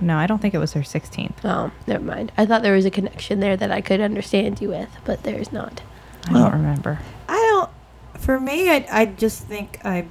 [0.00, 1.34] No, I don't think it was her 16th.
[1.44, 2.32] Oh, never mind.
[2.38, 5.52] I thought there was a connection there that I could understand you with, but there's
[5.52, 5.82] not.
[6.28, 7.00] I don't remember.
[7.28, 8.22] I don't.
[8.22, 10.06] For me, I, I just think I,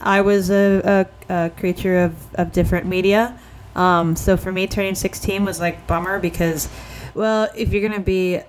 [0.00, 3.38] I was a, a, a creature of, of different media.
[3.76, 6.68] Um, so for me, turning 16 was like bummer because,
[7.14, 8.40] well, if you're gonna be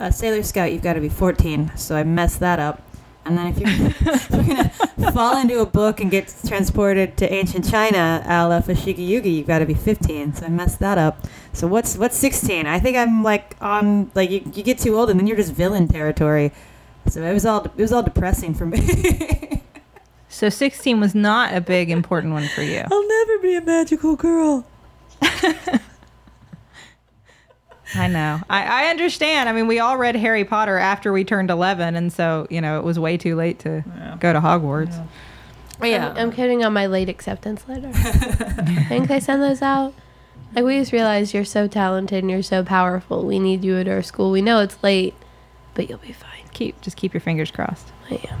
[0.00, 1.72] a Sailor Scout, you've got to be 14.
[1.76, 2.82] So I messed that up.
[3.24, 3.68] And then if you're,
[4.44, 4.56] you're
[4.96, 9.36] gonna fall into a book and get transported to ancient China, a la Fushigi Yugi,
[9.36, 10.34] you've got to be 15.
[10.34, 11.26] So I messed that up.
[11.52, 12.66] So what's what's 16?
[12.66, 15.52] I think I'm like on like you, you get too old and then you're just
[15.52, 16.50] villain territory.
[17.08, 19.58] So it was all it was all depressing for me.
[20.40, 22.82] So 16 was not a big important one for you.
[22.90, 24.66] I'll never be a magical girl.
[27.94, 28.40] I know.
[28.48, 29.50] I, I understand.
[29.50, 32.78] I mean, we all read Harry Potter after we turned 11, and so, you know,
[32.78, 33.84] it was way too late to
[34.18, 35.06] go to Hogwarts.
[35.78, 37.90] I'm, I'm kidding on my late acceptance letter.
[37.94, 39.92] I think they send those out.
[40.54, 43.26] Like, we just realized you're so talented and you're so powerful.
[43.26, 44.30] We need you at our school.
[44.30, 45.12] We know it's late,
[45.74, 46.44] but you'll be fine.
[46.54, 47.92] Keep just keep your fingers crossed.
[48.10, 48.40] I am.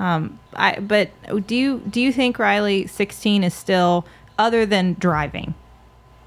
[0.00, 1.10] Um, I but
[1.46, 4.06] do you do you think Riley 16 is still
[4.38, 5.54] other than driving?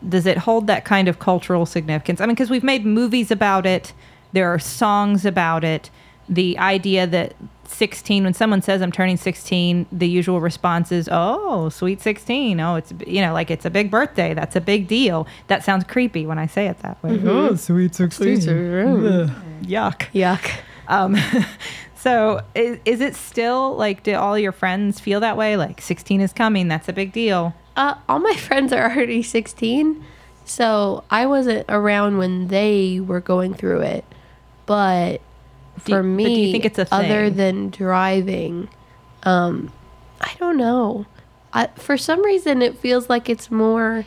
[0.08, 2.22] Does it hold that kind of cultural significance?
[2.22, 3.94] I mean, because we've made movies about it,
[4.32, 5.90] there are songs about it.
[6.30, 7.34] The idea that
[7.66, 12.60] 16, when someone says I'm turning 16, the usual response is, "Oh, sweet 16.
[12.60, 14.36] Oh, it's you know like it's a big birthday.
[14.36, 17.20] That's a big deal." That sounds creepy when I say it that way.
[17.26, 18.40] Oh, sweet 16.
[19.64, 20.06] Yuck.
[20.14, 20.52] Yuck.
[20.88, 21.18] Um,
[22.04, 25.56] so is, is it still like, do all your friends feel that way?
[25.56, 26.68] Like 16 is coming.
[26.68, 27.56] That's a big deal.
[27.78, 30.04] Uh, all my friends are already 16,
[30.44, 34.04] so I wasn't around when they were going through it.
[34.66, 35.22] But
[35.86, 37.38] Do for but me, do you think it's a other thing?
[37.38, 38.68] than driving,
[39.24, 39.72] um,
[40.20, 41.06] I don't know.
[41.54, 44.06] I, for some reason, it feels like it's more.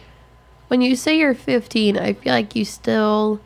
[0.69, 3.41] When you say you're 15, I feel like you still.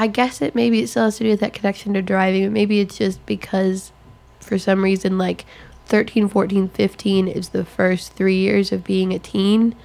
[0.00, 2.52] I guess it maybe it still has to do with that connection to driving, but
[2.52, 3.92] maybe it's just because
[4.40, 5.44] for some reason, like
[5.84, 9.76] 13, 14, 15 is the first three years of being a teen.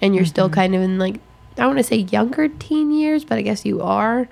[0.00, 0.54] And you're still mm-hmm.
[0.54, 3.64] kind of in like, I don't want to say younger teen years, but I guess
[3.64, 4.28] you are.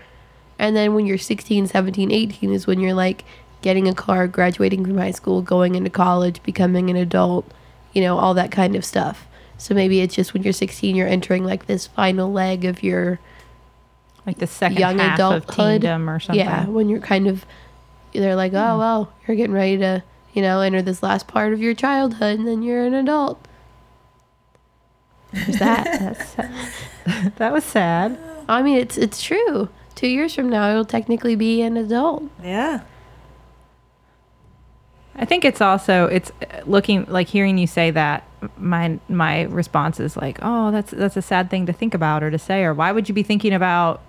[0.60, 3.24] And then when you're 16, 17, 18 is when you're like
[3.62, 7.50] getting a car, graduating from high school, going into college, becoming an adult,
[7.92, 9.26] you know, all that kind of stuff.
[9.58, 13.18] So maybe it's just when you're 16, you're entering like this final leg of your
[14.26, 15.82] Like the second young half of adulthood.
[15.82, 16.44] teendom or something.
[16.44, 17.46] Yeah, when you're kind of,
[18.12, 20.02] they're like, oh, well, you're getting ready to,
[20.34, 23.46] you know, enter this last part of your childhood and then you're an adult.
[25.32, 25.84] There's that.
[26.36, 28.18] That's, that was sad.
[28.48, 29.68] I mean, it's it's true.
[29.94, 32.24] Two years from now, you'll technically be an adult.
[32.42, 32.82] Yeah.
[35.14, 38.24] I think it's also it's uh, looking like hearing you say that.
[38.58, 42.30] My my response is like, oh, that's that's a sad thing to think about or
[42.30, 44.02] to say, or why would you be thinking about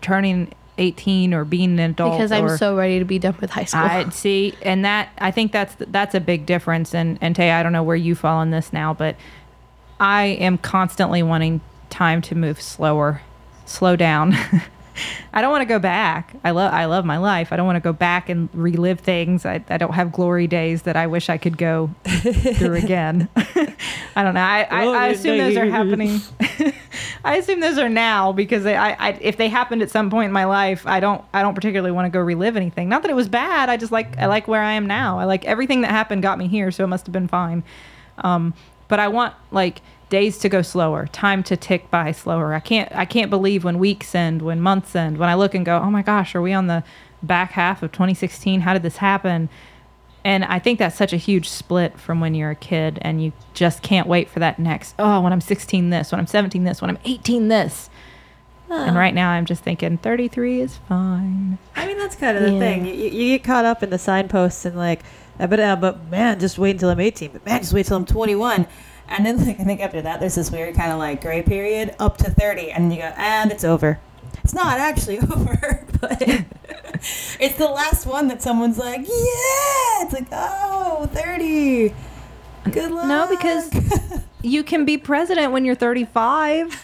[0.00, 2.12] turning eighteen or being an adult?
[2.12, 3.82] because I'm so ready to be done with high school.
[3.82, 6.94] I see, and that I think that's that's a big difference.
[6.94, 9.16] And and Tay, I don't know where you fall on this now, but
[10.00, 13.22] I am constantly wanting time to move slower,
[13.66, 14.36] slow down.
[15.32, 16.34] I don't want to go back.
[16.44, 17.52] I love I love my life.
[17.52, 19.44] I don't want to go back and relive things.
[19.46, 23.28] I, I don't have glory days that I wish I could go through again.
[23.36, 24.40] I don't know.
[24.40, 26.20] I, I, I assume those are happening.
[27.24, 30.32] I assume those are now because I, I if they happened at some point in
[30.32, 32.88] my life, I don't I don't particularly want to go relive anything.
[32.88, 33.68] Not that it was bad.
[33.68, 35.18] I just like I like where I am now.
[35.18, 37.62] I like everything that happened got me here, so it must have been fine.
[38.18, 38.54] Um,
[38.88, 42.54] but I want like days to go slower, time to tick by slower.
[42.54, 45.64] I can't I can't believe when weeks end, when months end, when I look and
[45.66, 46.82] go, "Oh my gosh, are we on the
[47.22, 48.62] back half of 2016?
[48.62, 49.48] How did this happen?"
[50.24, 53.32] And I think that's such a huge split from when you're a kid and you
[53.54, 56.82] just can't wait for that next, oh, when I'm 16 this, when I'm 17 this,
[56.82, 57.88] when I'm 18 this.
[58.70, 61.56] And right now I'm just thinking 33 is fine.
[61.74, 62.58] I mean, that's kind of the Yeah.
[62.58, 62.84] thing.
[62.84, 65.00] You, you you get caught up in the signposts and like,
[65.38, 67.30] but uh, but man, just wait until I'm 18.
[67.32, 68.66] But man, just wait until I'm 21.
[69.08, 71.94] And then like I think after that, there's this weird kind of like gray period
[71.98, 73.98] up to 30, and you go, and it's over.
[74.44, 80.02] It's not actually over, but it's the last one that someone's like, yeah.
[80.04, 81.94] It's like, oh, 30.
[82.70, 83.06] Good luck.
[83.08, 83.70] No, because
[84.42, 86.82] you can be president when you're 35.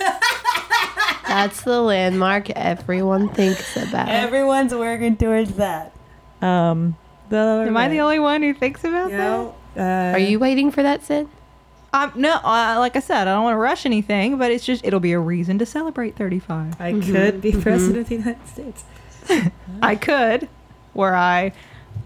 [1.27, 4.09] That's the landmark everyone thinks about.
[4.09, 5.93] everyone's working towards that.
[6.43, 6.97] Um,
[7.29, 9.31] but Am I the only one who thinks about You that?
[9.31, 11.29] know, uh, Are you waiting for that, Sid?
[11.95, 14.85] Um, no, uh, like I said, I don't want to rush anything, but it's just
[14.85, 16.81] it'll be a reason to celebrate 35.
[16.81, 18.85] I could be president of the United States.
[19.81, 20.49] I could,
[20.93, 21.53] were I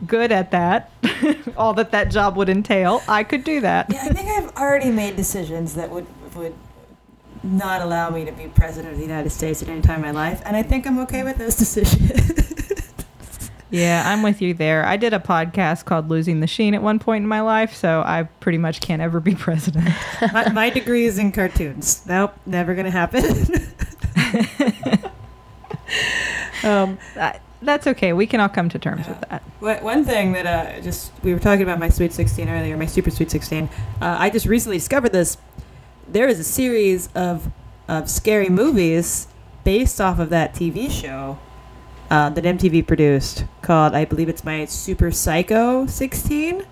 [0.07, 0.93] good at that,
[1.57, 3.91] all that that job would entail, I could do that.
[3.91, 6.55] Yeah, I think I've already made decisions that would would
[7.43, 10.29] not allow me to be president of the United States at any time in my
[10.29, 12.53] life, and I think I'm okay with those decisions.
[13.71, 14.85] Yeah, I'm with you there.
[14.87, 18.03] I did a podcast called Losing the Sheen at one point in my life, so
[18.07, 19.91] I pretty much can't ever be president.
[20.33, 22.03] my, my degree is in cartoons.
[22.07, 23.25] Nope, never gonna happen.
[26.65, 28.13] um, That- That's okay.
[28.13, 29.43] We can all come to terms with that.
[29.61, 32.87] What, one thing that uh, just we were talking about my Sweet 16 earlier, my
[32.87, 33.69] Super Sweet 16.
[34.01, 35.37] Uh, I just recently discovered this.
[36.07, 37.51] There is a series of
[37.89, 39.27] of scary movies
[39.65, 41.39] based off of that TV show
[42.11, 46.65] uh, that MTV produced called, I believe it's my Super Psycho 16.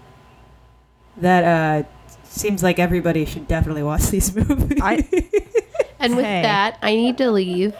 [1.18, 1.88] That uh,
[2.24, 4.78] seems like everybody should definitely watch these movies.
[4.82, 5.06] I-
[5.98, 6.42] And with Hey.
[6.42, 7.74] that, I need to leave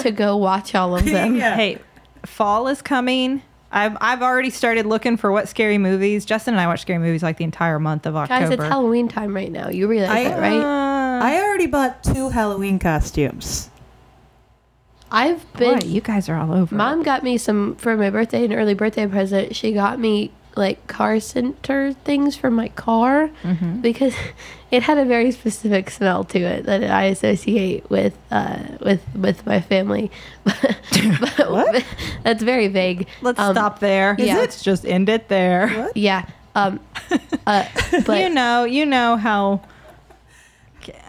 [0.00, 1.36] to go watch all of them.
[1.36, 1.54] Yeah.
[1.54, 1.78] Hey,
[2.24, 3.42] fall is coming.
[3.70, 6.24] I've I've already started looking for what scary movies.
[6.24, 8.40] Justin and I watch scary movies like the entire month of October.
[8.40, 9.68] Guys, it's Halloween time right now.
[9.68, 10.58] You realize I- that, right?
[10.58, 13.69] Uh, I already bought two Halloween costumes.
[15.12, 15.78] I've been.
[15.80, 16.74] boy, you guys are all over.
[16.74, 16.78] it.
[16.78, 19.56] Mom got me some for my birthday, an early birthday present.
[19.56, 23.80] She got me like car center things for my car Mhm.
[23.82, 24.14] because
[24.72, 29.46] it had a very specific smell to it that I associate with uh, with with
[29.46, 30.10] my family.
[30.44, 30.76] but,
[31.50, 31.84] What?
[32.24, 33.06] That's very vague.
[33.22, 34.16] Let's Um, stop there.
[34.18, 34.36] yeah.
[34.36, 35.68] Let's just end it there.
[35.68, 35.96] What?
[35.96, 36.26] Yeah.
[36.54, 36.80] Um.
[37.46, 37.64] Uh.
[38.06, 39.60] But you know, you know how.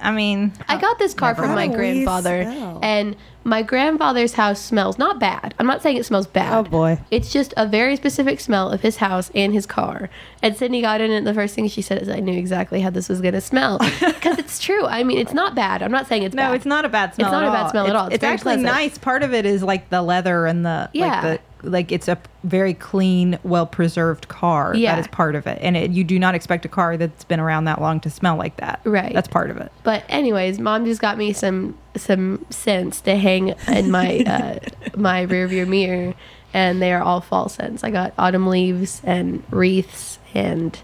[0.01, 2.79] I mean, I got this car from my How do we grandfather, smell?
[2.83, 5.53] and my grandfather's house smells not bad.
[5.57, 6.53] I'm not saying it smells bad.
[6.53, 6.99] Oh boy.
[7.09, 10.09] It's just a very specific smell of his house and his car.
[10.43, 11.23] And Sydney got in it.
[11.23, 13.79] The first thing she said is, "I knew exactly how this was going to smell,"
[13.99, 14.85] because it's true.
[14.85, 15.81] I mean, it's not bad.
[15.81, 16.55] I'm not saying it's no, bad.
[16.55, 17.27] it's not a bad smell.
[17.27, 18.05] It's not a bad smell at all.
[18.07, 18.63] It's It's, actually pleasant.
[18.65, 18.97] nice.
[18.97, 21.07] Part of it is like the leather and the Yeah.
[21.07, 24.75] like the like it's a very clean, well preserved car.
[24.75, 24.95] Yeah.
[24.95, 25.59] that is part of it.
[25.61, 28.35] And it, you do not expect a car that's been around that long to smell
[28.35, 28.81] like that.
[28.83, 29.13] Right.
[29.13, 29.71] That's part of it.
[29.83, 34.59] But anyways, mom just got me some some scents to hang in my uh,
[34.95, 36.13] my rear view mirror,
[36.53, 37.83] and they are all fall scents.
[37.83, 40.77] I got autumn leaves and wreaths and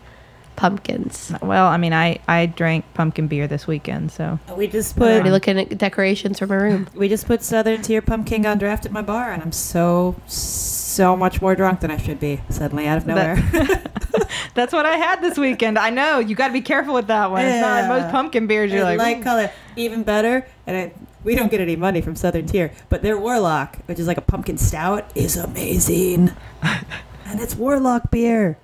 [0.58, 1.32] pumpkins.
[1.42, 5.08] Well, I mean, I I drank pumpkin beer this weekend, so We just I'm put
[5.12, 6.88] already um, looking at decorations for my room.
[6.94, 11.16] we just put Southern Tier Pumpkin on draft at my bar, and I'm so so
[11.16, 13.36] much more drunk than I should be suddenly out of nowhere.
[14.56, 15.78] that's what I had this weekend.
[15.78, 17.46] I know you got to be careful with that one.
[17.46, 17.88] It's not Yeah.
[17.88, 18.72] most pumpkin beers.
[18.72, 20.46] You're I like, light color, even better.
[20.66, 20.92] And I,
[21.24, 24.22] we don't get any money from Southern Tier, but their Warlock, which is like a
[24.22, 26.32] pumpkin stout, is amazing.
[26.64, 28.58] and it's Warlock beer.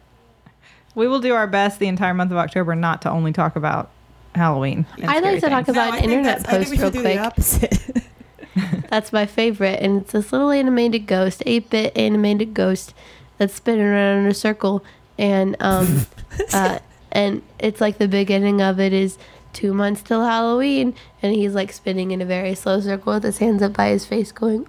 [0.95, 3.89] We will do our best the entire month of October not to only talk about
[4.35, 4.85] Halloween.
[5.03, 5.75] I'd like scary to talk things.
[5.77, 7.13] about I an internet that's- I think post we real do quick.
[7.15, 8.03] the opposite.
[8.89, 12.93] That's my favorite, and it's this little animated ghost, eight bit animated ghost
[13.39, 14.83] that's spinning around in a circle,
[15.17, 16.05] and um,
[16.53, 16.77] uh,
[17.11, 19.17] and it's like the beginning of it is
[19.53, 23.39] two months till Halloween, and he's like spinning in a very slow circle with his
[23.39, 24.67] hands up by his face, going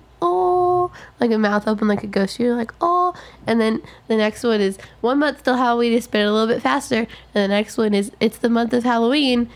[1.21, 2.39] like a mouth open like a ghost.
[2.39, 3.15] You're like oh,
[3.47, 6.63] and then the next one is one month till Halloween, is spin a little bit
[6.63, 9.51] faster, and the next one is it's the month of Halloween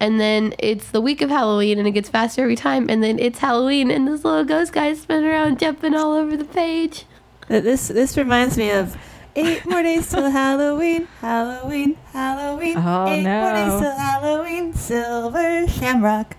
[0.00, 3.18] and then it's the week of Halloween and it gets faster every time and then
[3.18, 7.04] it's Halloween and this little ghost guy's spinning around jumping all over the page.
[7.48, 8.96] this this reminds me of
[9.36, 12.76] eight more days till Halloween, Halloween, Halloween.
[12.78, 13.54] Oh, eight more no.
[13.54, 16.36] days till Halloween, Silver Shamrock.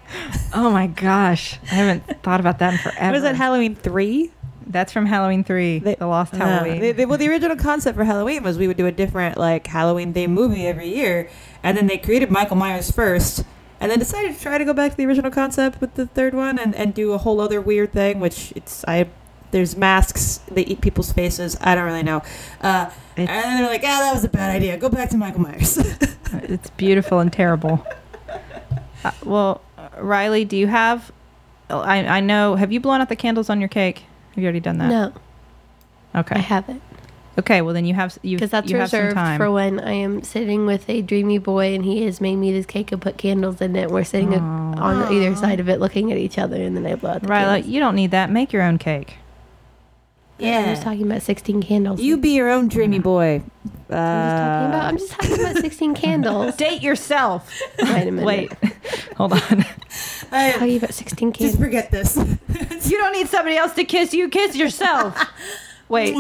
[0.54, 3.14] Oh my gosh, I haven't thought about that in forever.
[3.14, 4.32] Was that Halloween three?
[4.72, 6.34] That's from Halloween Three, They- The Lost.
[6.36, 6.80] Halloween.
[6.82, 9.68] They- they- well, the original concept for Halloween was we would do a different like
[9.68, 11.30] Halloween themed movie every year,
[11.64, 13.44] and then they created Michael Myers first,
[13.80, 16.34] and then decided to try to go back to the original concept with the third
[16.34, 19.08] one and, and do a whole other weird thing, which it's I.
[19.52, 20.40] There's masks.
[20.50, 21.58] They eat people's faces.
[21.60, 22.22] I don't really know.
[22.62, 24.78] Uh, and then they're like, ah, that was a bad idea.
[24.78, 25.78] Go back to Michael Myers.
[26.44, 27.86] It's beautiful and terrible.
[29.04, 29.62] Uh, well,
[29.98, 31.12] Riley, do you have?
[31.70, 32.56] I I know.
[32.56, 34.06] Have you blown out the candles on your cake?
[34.32, 34.90] Have you already done that?
[34.90, 35.14] No,
[36.16, 36.36] Okay.
[36.36, 36.82] I haven't.
[37.40, 37.62] Okay.
[37.62, 40.22] Well, then you have you Because that's you have some reserved for when I am
[40.24, 43.62] sitting with a dreamy boy and he has made me this cake and put candles
[43.62, 43.90] in it.
[43.90, 46.96] We're sitting a- on either side of it looking at each other and then I
[46.96, 47.74] blow out the Riley, candles.
[47.74, 48.30] you don't need that.
[48.30, 49.16] Make your own cake.
[50.42, 52.02] I'm just talking about 16 candles.
[52.02, 53.42] You be your own dreamy boy.
[53.90, 56.56] Uh, I'm just talking about, I'm just talking about 16 candles.
[56.56, 57.52] Date yourself.
[57.80, 58.26] Wait a minute.
[58.26, 58.54] Wait.
[59.18, 59.40] Hold on.
[60.32, 61.38] I- talking about 16 candles.
[61.38, 61.58] just candles.
[61.58, 62.90] forget this.
[62.92, 64.30] You don't need somebody else to kiss you.
[64.30, 65.18] Kiss yourself.
[65.90, 66.16] Wait.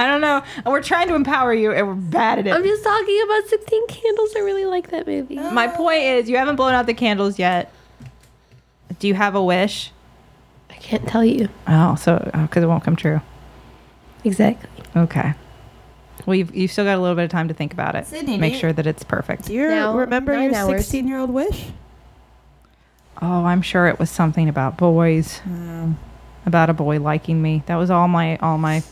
[0.00, 0.42] I don't know.
[0.66, 2.52] We're trying to empower you, and we're bad at it.
[2.52, 4.30] I'm just talking about 16 candles.
[4.36, 5.36] I really like that movie.
[5.36, 7.72] My point is, you haven't blown out the candles yet.
[9.00, 9.90] Do you have a wish?
[10.78, 13.20] I can't tell you Oh, so because it won't come true.
[14.24, 14.70] exactly.
[14.96, 15.34] Okay.
[16.24, 18.06] Well, you've, you've still got a little bit of time to think about it.
[18.06, 19.46] Sydney, Make do you- sure that it's perfect.
[19.46, 20.82] Do you Now, remember nine your hours.
[20.82, 21.66] 16 year old wish?
[23.20, 25.98] Oh, I'm sure it was something about boys, Um,
[26.46, 27.62] about a boy liking me.
[27.66, 28.82] That was all my all my.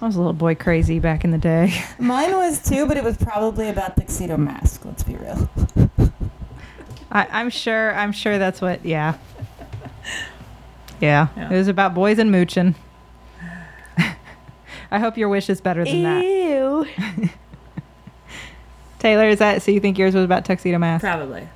[0.00, 1.72] I was a little boy crazy back in the day.
[2.00, 4.84] mine was too, but it was probably about Tuxedo Mask.
[4.84, 5.48] Let's be real.
[7.10, 7.94] I, I'm sure.
[7.94, 8.84] I'm sure that's what.
[8.84, 9.14] Yeah.
[11.00, 11.28] Yeah.
[11.36, 11.52] Yeah.
[11.52, 12.74] It was about boys and mooching.
[14.90, 16.24] I hope your wish is better than that.
[16.24, 16.86] Ew.
[18.98, 19.70] Taylor, is that so?
[19.70, 21.02] You think yours was about tuxedo mask?
[21.02, 21.48] Probably.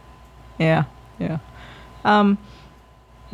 [0.58, 0.84] Yeah,
[1.18, 1.38] yeah.
[2.04, 2.38] Um,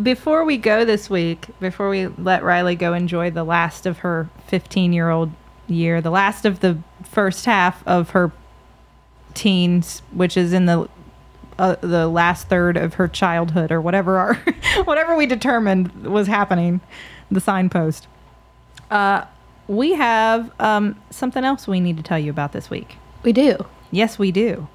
[0.01, 4.29] before we go this week, before we let Riley go enjoy the last of her
[4.47, 5.33] 15 year old
[5.67, 8.33] year, the last of the first half of her
[9.35, 10.89] teens, which is in the
[11.59, 14.35] uh, the last third of her childhood or whatever our
[14.85, 16.81] whatever we determined was happening,
[17.31, 18.07] the signpost.
[18.91, 19.25] Uh,
[19.69, 22.97] we have um, something else we need to tell you about this week.
[23.23, 23.67] We do.
[23.91, 24.69] Yes, we do.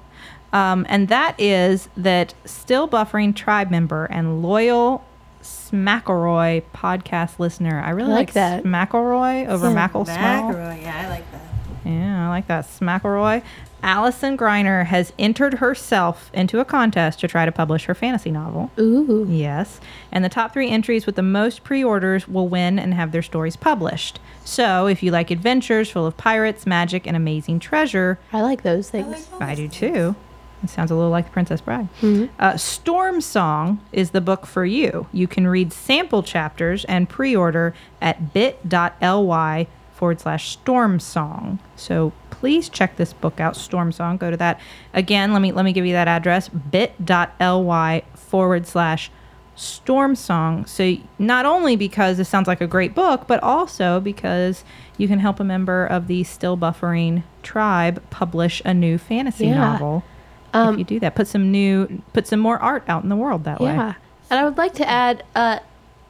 [0.52, 5.02] Um, and that is that still buffering tribe member and loyal
[5.42, 7.80] Smackelroy podcast listener.
[7.80, 8.64] I really I like, like that.
[8.64, 10.52] Smackelroy over Yeah, Mackle Small.
[10.52, 11.40] Yeah, I like that.
[11.84, 12.66] Yeah, I like that.
[12.66, 13.42] Smackelroy.
[13.82, 18.70] Allison Griner has entered herself into a contest to try to publish her fantasy novel.
[18.78, 19.26] Ooh.
[19.28, 19.80] Yes.
[20.12, 23.22] And the top three entries with the most pre orders will win and have their
[23.22, 24.20] stories published.
[24.44, 28.88] So if you like adventures full of pirates, magic, and amazing treasure, I like those
[28.90, 29.28] things.
[29.40, 30.14] I do too.
[30.62, 31.88] It sounds a little like The Princess Bride.
[32.00, 32.28] Mhm.
[32.38, 35.06] Uh, Storm Song is the book for you.
[35.12, 41.58] You can read sample chapters and pre order at bit.ly forward slash storm song.
[41.74, 42.12] So
[42.42, 44.16] please check this book out, Storm Song.
[44.16, 44.58] Go to that.
[44.92, 49.12] Again, let me let me give you that address bit.ly forward slash
[49.54, 50.66] storm song.
[50.66, 54.64] So not only because this sounds like a great book, but also because
[54.98, 59.58] you can help a member of the still buffering tribe publish a new fantasy Yeah.
[59.58, 60.02] novel
[60.48, 61.14] if Um, you do that.
[61.14, 63.72] Put some new, put some more art out in the world that way.
[63.74, 63.94] Yeah.
[64.30, 65.58] And I would like to add, uh,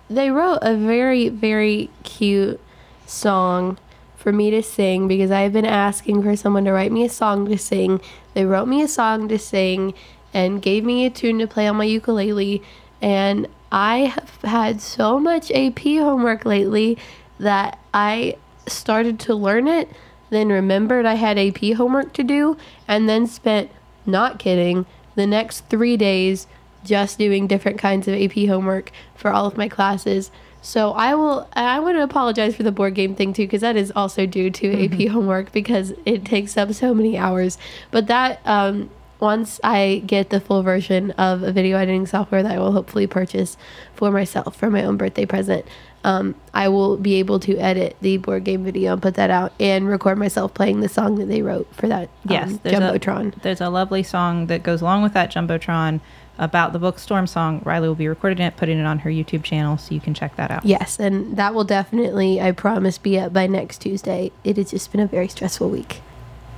[0.08, 2.58] they wrote a very, very cute
[3.06, 3.76] song
[4.22, 7.10] for me to sing because I have been asking for someone to write me a
[7.10, 8.00] song to sing.
[8.34, 9.94] They wrote me a song to sing
[10.32, 12.62] and gave me a tune to play on my ukulele.
[13.00, 16.96] And I have had so much AP homework lately
[17.38, 19.88] that I started to learn it,
[20.30, 22.56] then remembered I had AP homework to do,
[22.86, 23.70] and then spent,
[24.06, 26.46] not kidding, the next three days
[26.84, 30.30] just doing different kinds of AP homework for all of my classes.
[30.62, 31.48] So I will.
[31.54, 34.48] I want to apologize for the board game thing too, because that is also due
[34.50, 37.58] to AP homework because it takes up so many hours.
[37.90, 38.88] But that um,
[39.18, 43.06] once I get the full version of a video editing software that I will hopefully
[43.08, 43.56] purchase
[43.94, 45.66] for myself for my own birthday present,
[46.04, 49.52] um, I will be able to edit the board game video and put that out
[49.60, 52.80] and record myself playing the song that they wrote for that Yes, um, there's a-
[52.80, 53.42] jumbotron.
[53.42, 56.00] There's a lovely song that goes along with that jumbotron
[56.43, 57.62] about the book Storm Song.
[57.64, 60.36] Riley will be recording it, putting it on her YouTube channel, so you can check
[60.36, 60.64] that out.
[60.64, 64.32] Yes, and that will definitely, I promise, be up by next Tuesday.
[64.43, 66.01] It has just been a very stressful week.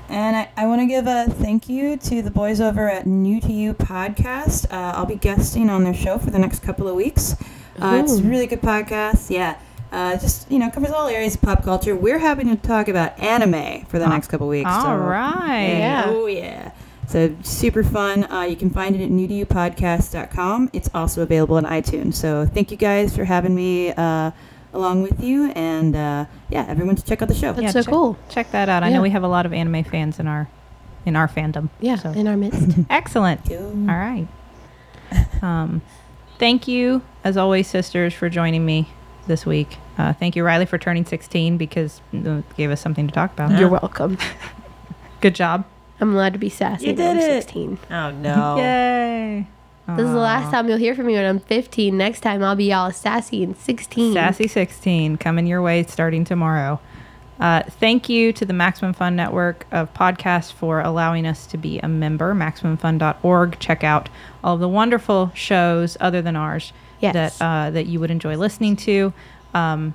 [0.08, 3.40] And I, I want to give a thank you to the boys over at New
[3.40, 4.70] to You podcast.
[4.72, 7.36] Uh, I'll be guesting on their show for the next couple of weeks.
[7.80, 9.30] Uh, it's a really good podcast.
[9.30, 9.58] Yeah.
[9.90, 11.94] Uh, just, you know, covers all areas of pop culture.
[11.94, 14.68] We're having to talk about anime for the next couple of weeks.
[14.68, 15.76] All so- right.
[15.78, 16.04] Yeah.
[16.08, 16.72] Oh, yeah.
[17.14, 18.24] So super fun.
[18.28, 20.70] Uh, you can find it at newtoyoupodcast.com.
[20.72, 22.14] It's also available on iTunes.
[22.14, 24.32] So thank you guys for having me uh,
[24.72, 25.52] along with you.
[25.52, 27.52] And uh, yeah, everyone to check out the show.
[27.52, 28.18] That's Yeah, so check- cool.
[28.28, 28.82] Check that out.
[28.82, 28.96] I Yeah.
[28.96, 30.48] know we have a lot of anime fans in our
[31.06, 31.68] in our fandom.
[31.78, 32.78] Yeah, So- in our midst.
[32.90, 33.48] Excellent.
[33.48, 33.58] You.
[33.88, 34.26] All right.
[35.40, 35.82] Um,
[36.40, 38.88] thank you, as always, sisters, for joining me
[39.28, 39.76] this week.
[39.98, 43.32] Uh, thank you, Rileigh, for turning 16 because uh, it gave us something to talk
[43.32, 43.56] about.
[43.56, 44.18] You're welcome.
[45.20, 45.64] Good job.
[46.00, 46.86] I'm allowed to be sassy.
[46.88, 47.42] You when I'm it.
[47.42, 47.78] 16.
[47.90, 48.56] Oh no.
[48.58, 49.46] Yay.
[49.86, 51.96] This is the last time you'll hear from me when I'm 15.
[51.96, 54.14] Next time I'll be all sassy and 16.
[54.14, 56.80] Sassy 16 coming your way starting tomorrow.
[57.38, 61.78] Uh, thank you to the Maximum Fun Network of podcasts for allowing us to be
[61.80, 62.32] a member.
[62.34, 63.58] MaximumFun.org.
[63.58, 64.08] Check out
[64.42, 67.36] all the wonderful shows other than ours Yes.
[67.38, 69.12] that uh, that you would enjoy listening to.
[69.52, 69.94] Um,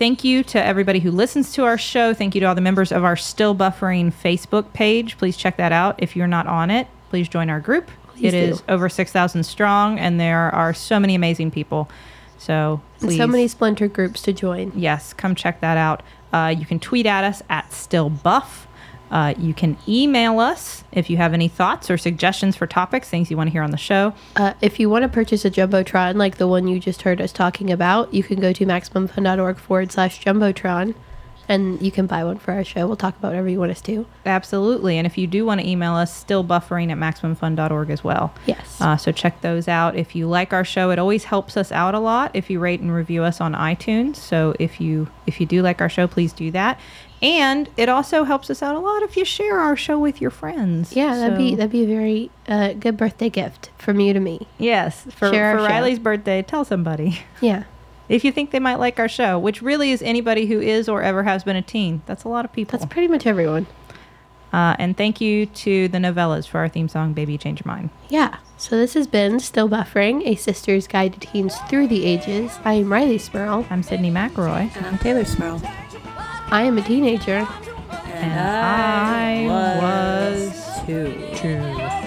[0.00, 2.14] thank you to everybody who listens to our show.
[2.14, 5.18] Thank you to all the members of our Still Buffering Facebook page.
[5.18, 5.94] Please check that out.
[5.98, 7.90] If you're not on it, please join our group.
[8.08, 8.64] Please It is do.
[8.70, 11.90] over 6,000 strong, and there are so many amazing people.
[12.38, 14.72] So so many splinter groups to join.
[14.74, 16.02] yes, come check that out.
[16.32, 18.64] Uh, you can tweet at us at stillbuff.
[19.10, 23.30] Uh, you can email us if you have any thoughts or suggestions for topics, things
[23.30, 24.14] you want to hear on the show.
[24.36, 27.32] Uh, if you want to purchase a Jumbotron like the one you just heard us
[27.32, 30.94] talking about, you can go to MaximumFun.org forward slash Jumbotron
[31.50, 32.86] and you can buy one for our show.
[32.86, 34.06] We'll talk about whatever you want us to.
[34.24, 34.96] Absolutely.
[34.96, 38.32] And if you do want to email us, still buffering at maximumfun.org as well.
[38.46, 38.80] Yes.
[38.80, 39.96] Uh, so check those out.
[39.96, 42.80] If you like our show, it always helps us out a lot if you rate
[42.80, 44.16] and review us on iTunes.
[44.16, 46.78] So if you if you do like our show, please do that.
[47.22, 50.30] And it also helps us out a lot if you share our show with your
[50.30, 50.94] friends.
[50.96, 54.46] yeah, that'd be that'd be a very uh, good birthday gift from you to me.
[54.58, 55.66] yes for, Share for show.
[55.66, 56.42] Rileigh's birthday.
[56.42, 57.64] Tell somebody Yeah.
[58.10, 61.00] If you think they might like our show, which really is anybody who is or
[61.00, 62.02] ever has been a teen.
[62.06, 62.76] That's a lot of people.
[62.76, 63.66] That's pretty much everyone.
[64.52, 67.90] uh, and thank you to the Nouvellas for our theme song, "Baby Change Your Mind."
[68.08, 68.38] Yeah.
[68.56, 72.58] So this has been Still Buffering, a sister's guide to teens through the ages.
[72.64, 73.64] I am Rileigh Smirl.
[73.70, 74.76] I'm Sydnee McElroy.
[74.76, 75.62] And I'm Taylor Smirl.
[76.50, 77.46] I am a teenager.
[78.06, 79.46] And, I
[79.80, 81.04] was too.
[81.42, 81.99] Maybe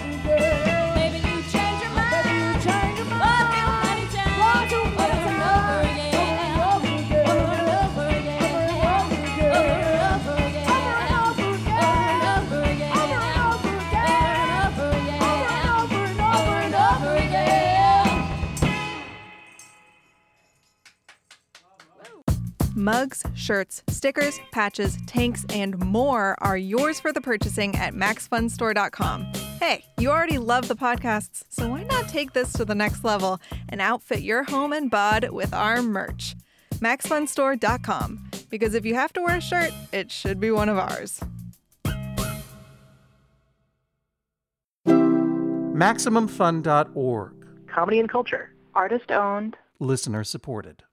[22.75, 29.25] Mugs, shirts, stickers, patches, tanks, and more are yours for the purchasing at maxfunstore.com.
[29.59, 33.39] Hey, you already love the podcasts, so why not take this to the next level
[33.69, 36.35] and outfit your home and bod with our merch?
[36.79, 38.29] maxfunstore.com.
[38.49, 41.19] Because if you have to wear a shirt, it should be one of ours.
[45.73, 47.33] MaximumFun.org.
[47.67, 48.53] comedy and culture.
[48.75, 49.57] Artist owned.
[49.79, 50.83] Listener supported.